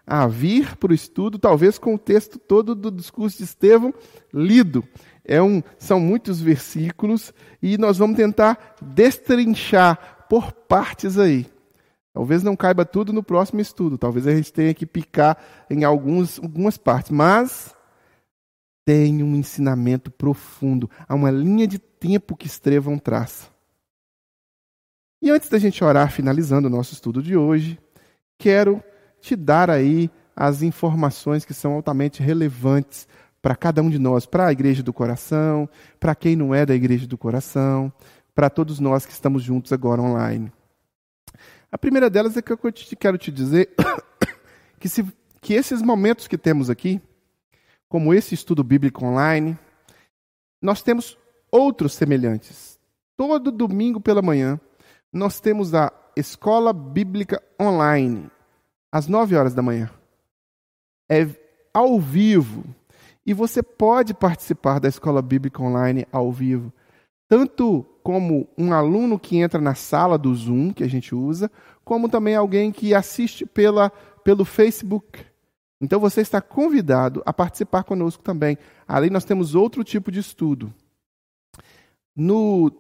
a 0.06 0.26
vir 0.26 0.76
para 0.76 0.92
o 0.92 0.94
estudo, 0.94 1.38
talvez 1.38 1.78
com 1.78 1.94
o 1.94 1.98
texto 1.98 2.38
todo 2.38 2.74
do 2.74 2.90
discurso 2.90 3.38
de 3.38 3.44
Estevão 3.44 3.92
lido. 4.32 4.86
É 5.24 5.40
um, 5.40 5.62
são 5.78 5.98
muitos 5.98 6.40
versículos 6.40 7.32
e 7.62 7.78
nós 7.78 7.96
vamos 7.96 8.16
tentar 8.16 8.76
destrinchar 8.80 10.26
por 10.28 10.52
partes 10.52 11.18
aí. 11.18 11.46
Talvez 12.12 12.42
não 12.42 12.54
caiba 12.54 12.84
tudo 12.84 13.12
no 13.12 13.22
próximo 13.22 13.60
estudo, 13.60 13.98
talvez 13.98 14.26
a 14.26 14.36
gente 14.36 14.52
tenha 14.52 14.72
que 14.72 14.86
picar 14.86 15.36
em 15.68 15.82
alguns, 15.82 16.38
algumas 16.38 16.76
partes, 16.76 17.10
mas 17.10 17.74
tem 18.84 19.22
um 19.22 19.34
ensinamento 19.34 20.10
profundo, 20.10 20.88
há 21.08 21.14
uma 21.14 21.30
linha 21.30 21.66
de 21.66 21.78
tempo 21.78 22.36
que 22.36 22.46
Estevão 22.46 22.98
traça. 22.98 23.48
E 25.22 25.30
antes 25.30 25.48
da 25.48 25.58
gente 25.58 25.82
orar, 25.82 26.12
finalizando 26.12 26.68
o 26.68 26.70
nosso 26.70 26.92
estudo 26.92 27.22
de 27.22 27.34
hoje, 27.34 27.80
quero 28.38 28.84
te 29.20 29.34
dar 29.34 29.70
aí 29.70 30.10
as 30.36 30.62
informações 30.62 31.44
que 31.44 31.54
são 31.54 31.72
altamente 31.72 32.22
relevantes 32.22 33.08
para 33.44 33.54
cada 33.54 33.82
um 33.82 33.90
de 33.90 33.98
nós, 33.98 34.24
para 34.24 34.46
a 34.46 34.52
igreja 34.52 34.82
do 34.82 34.90
coração, 34.90 35.68
para 36.00 36.14
quem 36.14 36.34
não 36.34 36.54
é 36.54 36.64
da 36.64 36.74
igreja 36.74 37.06
do 37.06 37.18
coração, 37.18 37.92
para 38.34 38.48
todos 38.48 38.80
nós 38.80 39.04
que 39.04 39.12
estamos 39.12 39.42
juntos 39.42 39.70
agora 39.70 40.00
online. 40.00 40.50
A 41.70 41.76
primeira 41.76 42.08
delas 42.08 42.38
é 42.38 42.40
que 42.40 42.50
eu 42.50 42.58
quero 42.98 43.18
te 43.18 43.30
dizer 43.30 43.74
que, 44.80 44.88
se, 44.88 45.04
que 45.42 45.52
esses 45.52 45.82
momentos 45.82 46.26
que 46.26 46.38
temos 46.38 46.70
aqui, 46.70 47.02
como 47.86 48.14
esse 48.14 48.34
estudo 48.34 48.64
bíblico 48.64 49.04
online, 49.04 49.58
nós 50.62 50.80
temos 50.80 51.18
outros 51.52 51.92
semelhantes. 51.92 52.80
Todo 53.14 53.52
domingo 53.52 54.00
pela 54.00 54.22
manhã, 54.22 54.58
nós 55.12 55.38
temos 55.38 55.74
a 55.74 55.92
Escola 56.16 56.72
Bíblica 56.72 57.42
Online, 57.60 58.30
às 58.90 59.06
9 59.06 59.36
horas 59.36 59.52
da 59.52 59.60
manhã. 59.60 59.90
É 61.10 61.28
ao 61.74 62.00
vivo. 62.00 62.64
E 63.26 63.32
você 63.32 63.62
pode 63.62 64.12
participar 64.12 64.78
da 64.78 64.88
Escola 64.88 65.22
Bíblica 65.22 65.62
Online 65.62 66.06
ao 66.12 66.30
vivo, 66.30 66.72
tanto 67.28 67.82
como 68.02 68.46
um 68.56 68.72
aluno 68.72 69.18
que 69.18 69.38
entra 69.38 69.60
na 69.60 69.74
sala 69.74 70.18
do 70.18 70.34
Zoom, 70.34 70.72
que 70.72 70.84
a 70.84 70.88
gente 70.88 71.14
usa, 71.14 71.50
como 71.82 72.08
também 72.08 72.34
alguém 72.34 72.70
que 72.70 72.94
assiste 72.94 73.46
pela, 73.46 73.90
pelo 74.22 74.44
Facebook. 74.44 75.24
Então 75.80 75.98
você 75.98 76.20
está 76.20 76.40
convidado 76.40 77.22
a 77.24 77.32
participar 77.32 77.84
conosco 77.84 78.22
também. 78.22 78.58
Ali 78.86 79.08
nós 79.08 79.24
temos 79.24 79.54
outro 79.54 79.82
tipo 79.82 80.12
de 80.12 80.20
estudo. 80.20 80.72
No, 82.14 82.70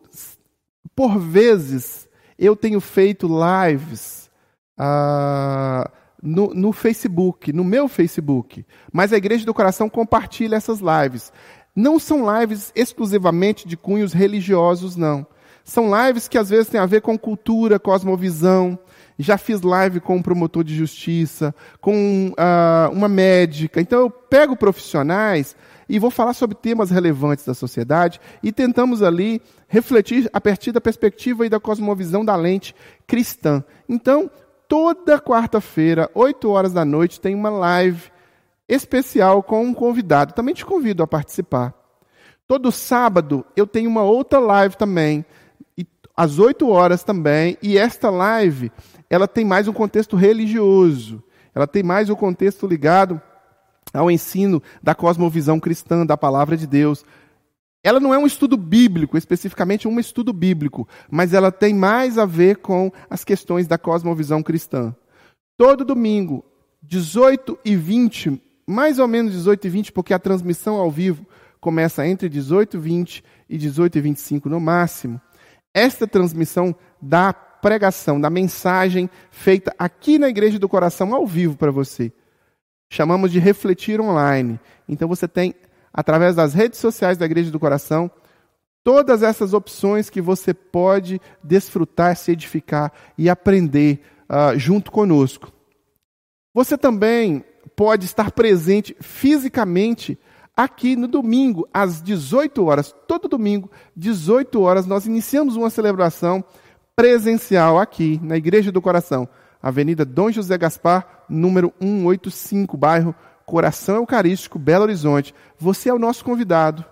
por 0.94 1.18
vezes, 1.18 2.08
eu 2.38 2.54
tenho 2.54 2.80
feito 2.80 3.28
lives 3.28 4.30
uh, 4.78 5.90
no, 6.24 6.54
no 6.54 6.72
Facebook, 6.72 7.52
no 7.52 7.62
meu 7.62 7.86
Facebook, 7.86 8.64
mas 8.90 9.12
a 9.12 9.18
Igreja 9.18 9.44
do 9.44 9.52
Coração 9.52 9.90
compartilha 9.90 10.56
essas 10.56 10.80
lives. 10.80 11.30
Não 11.76 11.98
são 11.98 12.24
lives 12.40 12.72
exclusivamente 12.74 13.68
de 13.68 13.76
cunhos 13.76 14.14
religiosos, 14.14 14.96
não. 14.96 15.26
São 15.62 15.90
lives 15.94 16.26
que 16.26 16.38
às 16.38 16.48
vezes 16.48 16.68
têm 16.68 16.80
a 16.80 16.86
ver 16.86 17.02
com 17.02 17.18
cultura, 17.18 17.78
cosmovisão. 17.78 18.78
Já 19.18 19.36
fiz 19.38 19.60
live 19.60 20.00
com 20.00 20.16
um 20.16 20.22
promotor 20.22 20.64
de 20.64 20.74
justiça, 20.74 21.54
com 21.80 22.32
uh, 22.32 22.92
uma 22.92 23.08
médica. 23.08 23.80
Então 23.80 24.00
eu 24.00 24.10
pego 24.10 24.56
profissionais 24.56 25.54
e 25.88 25.98
vou 25.98 26.10
falar 26.10 26.34
sobre 26.34 26.56
temas 26.56 26.90
relevantes 26.90 27.44
da 27.44 27.54
sociedade 27.54 28.20
e 28.42 28.52
tentamos 28.52 29.02
ali 29.02 29.40
refletir 29.68 30.28
a 30.32 30.40
partir 30.40 30.72
da 30.72 30.80
perspectiva 30.80 31.46
e 31.46 31.48
da 31.48 31.60
cosmovisão 31.60 32.24
da 32.24 32.36
lente 32.36 32.74
cristã. 33.06 33.64
Então, 33.88 34.30
toda 34.74 35.20
quarta-feira, 35.20 36.10
8 36.12 36.50
horas 36.50 36.72
da 36.72 36.84
noite, 36.84 37.20
tem 37.20 37.32
uma 37.32 37.48
live 37.48 38.10
especial 38.68 39.40
com 39.40 39.62
um 39.62 39.72
convidado. 39.72 40.34
Também 40.34 40.52
te 40.52 40.66
convido 40.66 41.00
a 41.00 41.06
participar. 41.06 41.72
Todo 42.44 42.72
sábado 42.72 43.46
eu 43.54 43.68
tenho 43.68 43.88
uma 43.88 44.02
outra 44.02 44.40
live 44.40 44.76
também, 44.76 45.24
às 46.16 46.40
8 46.40 46.68
horas 46.68 47.04
também, 47.04 47.56
e 47.62 47.78
esta 47.78 48.10
live, 48.10 48.72
ela 49.08 49.28
tem 49.28 49.44
mais 49.44 49.68
um 49.68 49.72
contexto 49.72 50.16
religioso. 50.16 51.22
Ela 51.54 51.68
tem 51.68 51.84
mais 51.84 52.10
um 52.10 52.16
contexto 52.16 52.66
ligado 52.66 53.22
ao 53.92 54.10
ensino 54.10 54.60
da 54.82 54.92
cosmovisão 54.92 55.60
cristã, 55.60 56.04
da 56.04 56.16
palavra 56.16 56.56
de 56.56 56.66
Deus. 56.66 57.04
Ela 57.84 58.00
não 58.00 58.14
é 58.14 58.18
um 58.18 58.26
estudo 58.26 58.56
bíblico, 58.56 59.18
especificamente 59.18 59.86
um 59.86 60.00
estudo 60.00 60.32
bíblico, 60.32 60.88
mas 61.10 61.34
ela 61.34 61.52
tem 61.52 61.74
mais 61.74 62.16
a 62.16 62.24
ver 62.24 62.56
com 62.56 62.90
as 63.10 63.22
questões 63.22 63.66
da 63.66 63.76
cosmovisão 63.76 64.42
cristã. 64.42 64.96
Todo 65.58 65.84
domingo, 65.84 66.42
18 66.82 67.58
e 67.62 67.76
20, 67.76 68.40
mais 68.66 68.98
ou 68.98 69.06
menos 69.06 69.32
18 69.32 69.66
e 69.66 69.70
20, 69.70 69.92
porque 69.92 70.14
a 70.14 70.18
transmissão 70.18 70.76
ao 70.76 70.90
vivo 70.90 71.26
começa 71.60 72.06
entre 72.06 72.30
18 72.30 72.78
e 72.78 72.80
20 72.80 73.24
e 73.50 73.58
18 73.58 73.98
e 73.98 74.00
25 74.00 74.48
no 74.48 74.58
máximo. 74.58 75.20
Esta 75.74 76.06
transmissão 76.06 76.74
da 77.02 77.34
pregação, 77.34 78.18
da 78.18 78.30
mensagem 78.30 79.10
feita 79.30 79.74
aqui 79.78 80.18
na 80.18 80.30
Igreja 80.30 80.58
do 80.58 80.68
Coração 80.70 81.14
ao 81.14 81.26
vivo 81.26 81.56
para 81.56 81.70
você 81.70 82.10
chamamos 82.94 83.32
de 83.32 83.38
refletir 83.38 84.00
online. 84.00 84.60
Então 84.88 85.08
você 85.08 85.26
tem, 85.26 85.54
através 85.94 86.34
das 86.34 86.52
redes 86.52 86.80
sociais 86.80 87.16
da 87.16 87.24
Igreja 87.24 87.52
do 87.52 87.60
Coração, 87.60 88.10
todas 88.82 89.22
essas 89.22 89.54
opções 89.54 90.10
que 90.10 90.20
você 90.20 90.52
pode 90.52 91.20
desfrutar, 91.42 92.16
se 92.16 92.32
edificar 92.32 92.92
e 93.16 93.30
aprender 93.30 94.02
uh, 94.28 94.58
junto 94.58 94.90
conosco. 94.90 95.52
Você 96.52 96.76
também 96.76 97.44
pode 97.76 98.04
estar 98.06 98.32
presente 98.32 98.96
fisicamente 99.00 100.18
aqui 100.56 100.96
no 100.96 101.06
domingo, 101.06 101.68
às 101.72 102.02
18 102.02 102.64
horas. 102.64 102.94
Todo 103.06 103.28
domingo, 103.28 103.70
18 103.96 104.60
horas, 104.60 104.86
nós 104.86 105.06
iniciamos 105.06 105.56
uma 105.56 105.70
celebração 105.70 106.44
presencial 106.96 107.78
aqui 107.78 108.20
na 108.22 108.36
Igreja 108.36 108.70
do 108.70 108.82
Coração. 108.82 109.28
Avenida 109.62 110.04
Dom 110.04 110.30
José 110.30 110.58
Gaspar, 110.58 111.24
número 111.28 111.72
185, 111.80 112.76
bairro 112.76 113.14
Coração 113.46 113.96
Eucarístico, 113.96 114.58
Belo 114.58 114.84
Horizonte. 114.84 115.34
Você 115.58 115.88
é 115.88 115.94
o 115.94 115.98
nosso 115.98 116.24
convidado. 116.24 116.84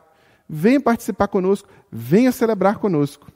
Venha 0.48 0.80
participar 0.80 1.28
conosco, 1.28 1.68
venha 1.90 2.30
celebrar 2.30 2.78
conosco. 2.78 3.32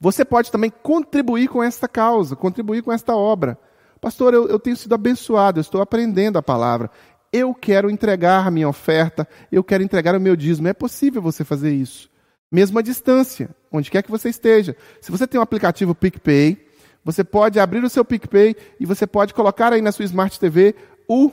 Você 0.00 0.24
pode 0.24 0.50
também 0.50 0.70
contribuir 0.70 1.48
com 1.48 1.62
esta 1.62 1.88
causa, 1.88 2.36
contribuir 2.36 2.82
com 2.82 2.92
esta 2.92 3.14
obra. 3.14 3.58
Pastor, 4.00 4.32
eu, 4.32 4.48
eu 4.48 4.58
tenho 4.58 4.76
sido 4.76 4.94
abençoado, 4.94 5.58
eu 5.58 5.62
estou 5.62 5.82
aprendendo 5.82 6.38
a 6.38 6.42
palavra. 6.42 6.90
Eu 7.32 7.54
quero 7.54 7.90
entregar 7.90 8.46
a 8.46 8.50
minha 8.50 8.68
oferta, 8.68 9.28
eu 9.52 9.62
quero 9.62 9.82
entregar 9.82 10.14
o 10.14 10.20
meu 10.20 10.34
dízimo. 10.34 10.68
É 10.68 10.72
possível 10.72 11.20
você 11.20 11.44
fazer 11.44 11.72
isso, 11.72 12.08
mesmo 12.50 12.78
à 12.78 12.82
distância, 12.82 13.50
onde 13.70 13.90
quer 13.90 14.02
que 14.02 14.10
você 14.10 14.30
esteja. 14.30 14.74
Se 15.00 15.10
você 15.10 15.26
tem 15.26 15.38
um 15.38 15.42
aplicativo 15.42 15.94
PicPay, 15.94 16.66
você 17.04 17.22
pode 17.22 17.60
abrir 17.60 17.84
o 17.84 17.90
seu 17.90 18.04
PicPay 18.04 18.56
e 18.78 18.86
você 18.86 19.06
pode 19.06 19.34
colocar 19.34 19.72
aí 19.72 19.82
na 19.82 19.92
sua 19.92 20.04
Smart 20.04 20.38
TV 20.38 20.74
o, 21.08 21.32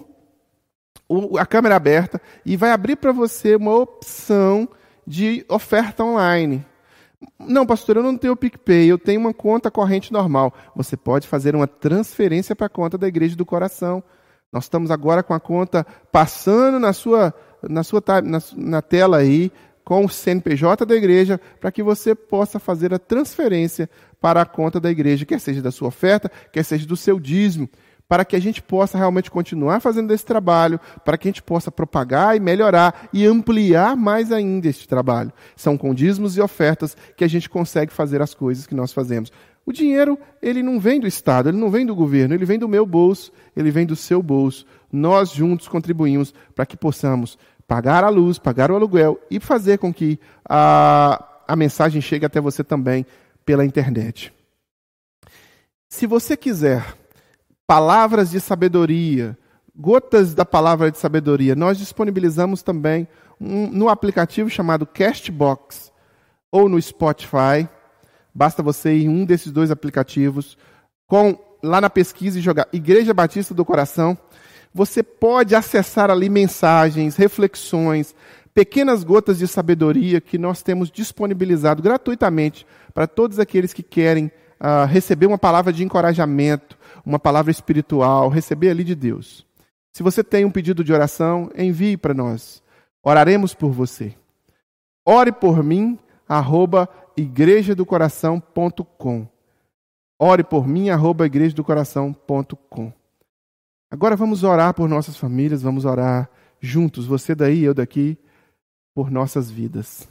o 1.08 1.38
a 1.38 1.46
câmera 1.46 1.76
aberta 1.76 2.22
e 2.46 2.58
vai 2.58 2.72
abrir 2.72 2.96
para 2.96 3.12
você 3.12 3.56
uma 3.56 3.76
opção 3.76 4.68
de 5.06 5.46
oferta 5.50 6.04
online. 6.04 6.66
Não, 7.40 7.66
pastor, 7.66 7.98
eu 7.98 8.04
não 8.04 8.18
tenho 8.18 8.36
PicPay, 8.36 8.88
eu 8.88 8.98
tenho 8.98 9.20
uma 9.20 9.34
conta 9.34 9.72
corrente 9.72 10.12
normal. 10.12 10.54
Você 10.76 10.98
pode 10.98 11.28
fazer 11.28 11.56
uma 11.56 11.68
transferência 11.68 12.56
para 12.56 12.68
a 12.68 12.70
conta 12.70 12.98
da 12.98 13.08
Igreja 13.08 13.36
do 13.36 13.46
Coração. 13.46 14.04
Nós 14.52 14.66
estamos 14.66 14.92
agora 14.92 15.24
com 15.24 15.34
a 15.34 15.40
conta 15.40 15.86
passando 16.12 16.80
na 16.80 16.94
sua, 16.94 17.34
na 17.64 17.84
sua 17.84 18.02
na, 18.24 18.40
na 18.56 18.82
tela 18.82 19.18
aí, 19.18 19.52
com 19.84 20.04
o 20.04 20.10
CNPJ 20.10 20.86
da 20.86 20.96
igreja, 20.96 21.40
para 21.60 21.72
que 21.72 21.84
você 21.84 22.16
possa 22.16 22.58
fazer 22.58 22.94
a 22.94 22.98
transferência 22.98 23.88
para 24.20 24.42
a 24.42 24.46
conta 24.46 24.80
da 24.80 24.90
igreja, 24.90 25.26
quer 25.26 25.40
seja 25.40 25.62
da 25.62 25.72
sua 25.72 25.90
oferta, 25.90 26.32
quer 26.52 26.64
seja 26.64 26.88
do 26.88 26.98
seu 26.98 27.20
dízimo, 27.20 27.70
para 28.08 28.24
que 28.24 28.36
a 28.36 28.40
gente 28.40 28.62
possa 28.62 28.98
realmente 28.98 29.32
continuar 29.32 29.80
fazendo 29.80 30.14
esse 30.14 30.26
trabalho, 30.26 30.80
para 31.04 31.18
que 31.18 31.28
a 31.28 31.32
gente 31.32 31.42
possa 31.42 31.72
propagar 31.72 32.36
e 32.36 32.40
melhorar 32.40 33.10
e 33.12 33.26
ampliar 33.26 33.96
mais 33.96 34.32
ainda 34.32 34.68
este 34.68 34.88
trabalho. 34.88 35.34
São 35.56 35.78
com 35.78 35.94
dízimos 35.94 36.38
e 36.38 36.42
ofertas 36.42 36.96
que 37.18 37.24
a 37.24 37.28
gente 37.28 37.50
consegue 37.50 37.92
fazer 37.92 38.22
as 38.22 38.34
coisas 38.34 38.68
que 38.68 38.76
nós 38.76 38.94
fazemos. 38.94 39.32
O 39.66 39.74
dinheiro, 39.74 40.20
ele 40.42 40.62
não 40.62 40.80
vem 40.80 41.00
do 41.00 41.08
Estado, 41.08 41.50
ele 41.50 41.58
não 41.58 41.72
vem 41.72 41.86
do 41.86 41.96
governo, 41.96 42.36
ele 42.36 42.46
vem 42.46 42.60
do 42.60 42.68
meu 42.68 42.86
bolso, 42.86 43.32
ele 43.56 43.72
vem 43.72 43.86
do 43.86 43.96
seu 43.96 44.22
bolso. 44.22 44.66
Nós 44.92 45.32
juntos 45.32 45.68
contribuímos 45.68 46.34
para 46.54 46.68
que 46.68 46.78
possamos 46.78 47.38
pagar 47.68 48.04
a 48.04 48.10
luz, 48.10 48.38
pagar 48.38 48.70
o 48.70 48.76
aluguel 48.76 49.20
e 49.30 49.40
fazer 49.40 49.80
com 49.80 49.92
que 49.92 50.20
a, 50.48 51.26
a 51.48 51.56
mensagem 51.56 52.00
chegue 52.00 52.26
até 52.26 52.40
você 52.40 52.64
também 52.64 53.08
pela 53.44 53.66
internet. 53.66 54.32
Se 55.90 56.06
você 56.06 56.38
quiser 56.38 56.86
palavras 57.68 58.30
de 58.30 58.40
sabedoria, 58.40 59.38
gotas 59.76 60.34
da 60.34 60.46
palavra 60.46 60.92
de 60.92 60.98
sabedoria, 60.98 61.56
nós 61.56 61.78
disponibilizamos 61.78 62.62
também 62.62 63.08
um, 63.40 63.68
no 63.68 63.90
aplicativo 63.90 64.50
chamado 64.50 64.86
Castbox 64.86 65.92
ou 66.52 66.70
no 66.70 66.82
Spotify. 66.82 67.68
Basta 68.34 68.62
você 68.62 68.94
ir 68.94 69.06
em 69.06 69.10
um 69.10 69.26
desses 69.26 69.52
dois 69.52 69.72
aplicativos, 69.72 70.58
com 71.08 71.38
lá 71.62 71.82
na 71.82 71.90
pesquisa 71.90 72.40
e 72.40 72.42
jogar 72.42 72.68
Igreja 72.72 73.14
Batista 73.14 73.54
do 73.54 73.66
Coração. 73.66 74.18
Você 74.74 75.02
pode 75.02 75.56
acessar 75.56 76.12
ali 76.12 76.30
mensagens, 76.30 77.16
reflexões, 77.16 78.14
pequenas 78.54 79.04
gotas 79.04 79.38
de 79.38 79.48
sabedoria 79.48 80.22
que 80.22 80.38
nós 80.38 80.62
temos 80.62 80.92
disponibilizado 80.92 81.82
gratuitamente 81.82 82.66
para 82.94 83.08
todos 83.08 83.40
aqueles 83.40 83.74
que 83.74 83.84
querem 83.84 84.32
receber 84.90 85.26
uma 85.26 85.38
palavra 85.38 85.72
de 85.72 85.84
encorajamento, 85.84 86.78
uma 87.06 87.20
palavra 87.20 87.52
espiritual, 87.52 88.30
receber 88.30 88.70
ali 88.70 88.84
de 88.84 88.96
Deus. 88.96 89.46
Se 89.94 90.04
você 90.04 90.24
tem 90.24 90.46
um 90.46 90.52
pedido 90.52 90.84
de 90.84 90.92
oração, 90.92 91.50
envie 91.56 91.96
para 91.96 92.14
nós. 92.14 92.62
Oraremos 93.04 93.54
por 93.54 93.72
você. 93.72 94.16
Ore 95.06 95.32
por 95.32 95.64
mim, 95.64 95.98
arroba 96.28 96.90
igrejadocoração.com. 97.16 99.28
Ore 100.20 100.44
por 100.44 100.68
mim, 100.68 100.90
arroba 100.90 101.26
igrejadocoração.com. 101.26 102.94
Agora 103.92 104.16
vamos 104.16 104.44
orar 104.44 104.74
por 104.74 104.90
nossas 104.90 105.16
famílias, 105.16 105.62
vamos 105.62 105.86
orar 105.86 106.30
juntos, 106.60 107.06
você 107.06 107.36
daí, 107.36 107.64
eu 107.64 107.74
daqui, 107.74 108.18
por 108.94 109.12
nossas 109.12 109.52
vidas. 109.52 110.10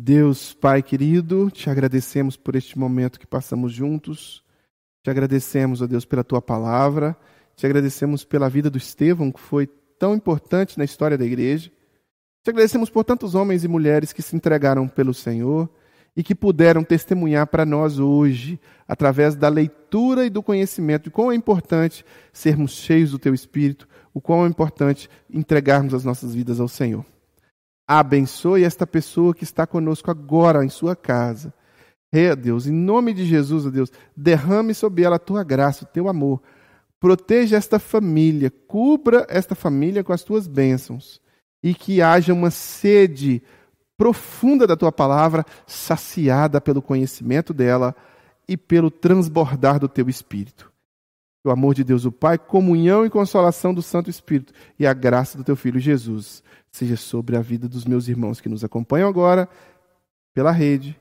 Deus, 0.00 0.54
Pai 0.54 0.82
querido, 0.82 1.50
te 1.50 1.68
agradecemos 1.68 2.36
por 2.36 2.56
este 2.56 2.78
momento 2.78 3.20
que 3.20 3.26
passamos 3.26 3.72
juntos. 3.72 4.42
Te 5.02 5.10
agradecemos, 5.10 5.82
ó 5.82 5.86
Deus, 5.86 6.06
pela 6.06 6.24
tua 6.24 6.40
palavra. 6.40 7.14
Te 7.54 7.66
agradecemos 7.66 8.24
pela 8.24 8.48
vida 8.48 8.70
do 8.70 8.78
Estevão, 8.78 9.30
que 9.30 9.38
foi 9.38 9.66
tão 9.98 10.14
importante 10.14 10.78
na 10.78 10.84
história 10.84 11.18
da 11.18 11.24
igreja. 11.24 11.70
Te 12.42 12.48
agradecemos 12.48 12.88
por 12.88 13.04
tantos 13.04 13.34
homens 13.34 13.62
e 13.62 13.68
mulheres 13.68 14.12
que 14.12 14.22
se 14.22 14.34
entregaram 14.34 14.88
pelo 14.88 15.12
Senhor 15.12 15.68
e 16.16 16.22
que 16.22 16.34
puderam 16.34 16.82
testemunhar 16.82 17.46
para 17.46 17.66
nós 17.66 17.98
hoje, 17.98 18.58
através 18.88 19.36
da 19.36 19.48
leitura 19.48 20.24
e 20.24 20.30
do 20.30 20.42
conhecimento, 20.42 21.04
de 21.04 21.10
quão 21.10 21.30
é 21.30 21.34
importante 21.34 22.04
sermos 22.32 22.72
cheios 22.72 23.10
do 23.10 23.18
Teu 23.18 23.34
Espírito, 23.34 23.86
o 24.14 24.20
quão 24.20 24.46
é 24.46 24.48
importante 24.48 25.10
entregarmos 25.28 25.92
as 25.92 26.04
nossas 26.04 26.34
vidas 26.34 26.58
ao 26.58 26.68
Senhor. 26.68 27.04
Abençoe 27.92 28.62
esta 28.62 28.86
pessoa 28.86 29.34
que 29.34 29.42
está 29.42 29.66
conosco 29.66 30.12
agora 30.12 30.64
em 30.64 30.68
sua 30.68 30.94
casa. 30.94 31.52
É, 32.12 32.36
Deus, 32.36 32.68
em 32.68 32.72
nome 32.72 33.12
de 33.12 33.24
Jesus, 33.24 33.66
ó 33.66 33.68
Deus, 33.68 33.90
derrame 34.16 34.74
sobre 34.74 35.02
ela 35.02 35.16
a 35.16 35.18
tua 35.18 35.42
graça, 35.42 35.82
o 35.82 35.88
teu 35.88 36.08
amor. 36.08 36.40
Proteja 37.00 37.56
esta 37.56 37.80
família, 37.80 38.48
cubra 38.68 39.26
esta 39.28 39.56
família 39.56 40.04
com 40.04 40.12
as 40.12 40.22
tuas 40.22 40.46
bênçãos 40.46 41.20
e 41.60 41.74
que 41.74 42.00
haja 42.00 42.32
uma 42.32 42.52
sede 42.52 43.42
profunda 43.98 44.68
da 44.68 44.76
tua 44.76 44.92
palavra, 44.92 45.44
saciada 45.66 46.60
pelo 46.60 46.80
conhecimento 46.80 47.52
dela 47.52 47.92
e 48.46 48.56
pelo 48.56 48.92
transbordar 48.92 49.80
do 49.80 49.88
teu 49.88 50.08
espírito. 50.08 50.70
O 51.42 51.50
amor 51.50 51.74
de 51.74 51.82
Deus, 51.82 52.04
o 52.04 52.12
Pai, 52.12 52.38
comunhão 52.38 53.04
e 53.04 53.10
consolação 53.10 53.74
do 53.74 53.82
Santo 53.82 54.08
Espírito 54.08 54.52
e 54.78 54.86
a 54.86 54.92
graça 54.92 55.36
do 55.36 55.42
teu 55.42 55.56
filho 55.56 55.80
Jesus 55.80 56.40
seja 56.72 56.96
sobre 56.96 57.36
a 57.36 57.40
vida 57.40 57.68
dos 57.68 57.84
meus 57.84 58.08
irmãos 58.08 58.40
que 58.40 58.48
nos 58.48 58.64
acompanham 58.64 59.08
agora 59.08 59.48
pela 60.32 60.52
rede 60.52 60.98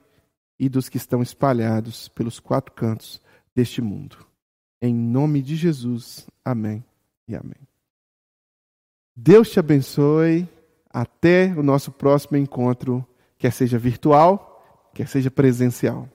e 0.59 0.67
dos 0.67 0.89
que 0.89 0.97
estão 0.97 1.21
espalhados 1.21 2.07
pelos 2.09 2.39
quatro 2.39 2.73
cantos 2.73 3.21
deste 3.55 3.81
mundo. 3.81 4.17
Em 4.81 4.93
nome 4.93 5.41
de 5.41 5.55
Jesus. 5.55 6.27
Amém 6.43 6.83
e 7.27 7.35
amém. 7.35 7.67
Deus 9.15 9.49
te 9.49 9.59
abençoe. 9.59 10.47
Até 10.91 11.53
o 11.55 11.61
nosso 11.61 11.91
próximo 11.91 12.35
encontro, 12.35 13.05
quer 13.37 13.51
seja 13.51 13.77
virtual, 13.77 14.89
quer 14.93 15.07
seja 15.07 15.29
presencial. 15.29 16.09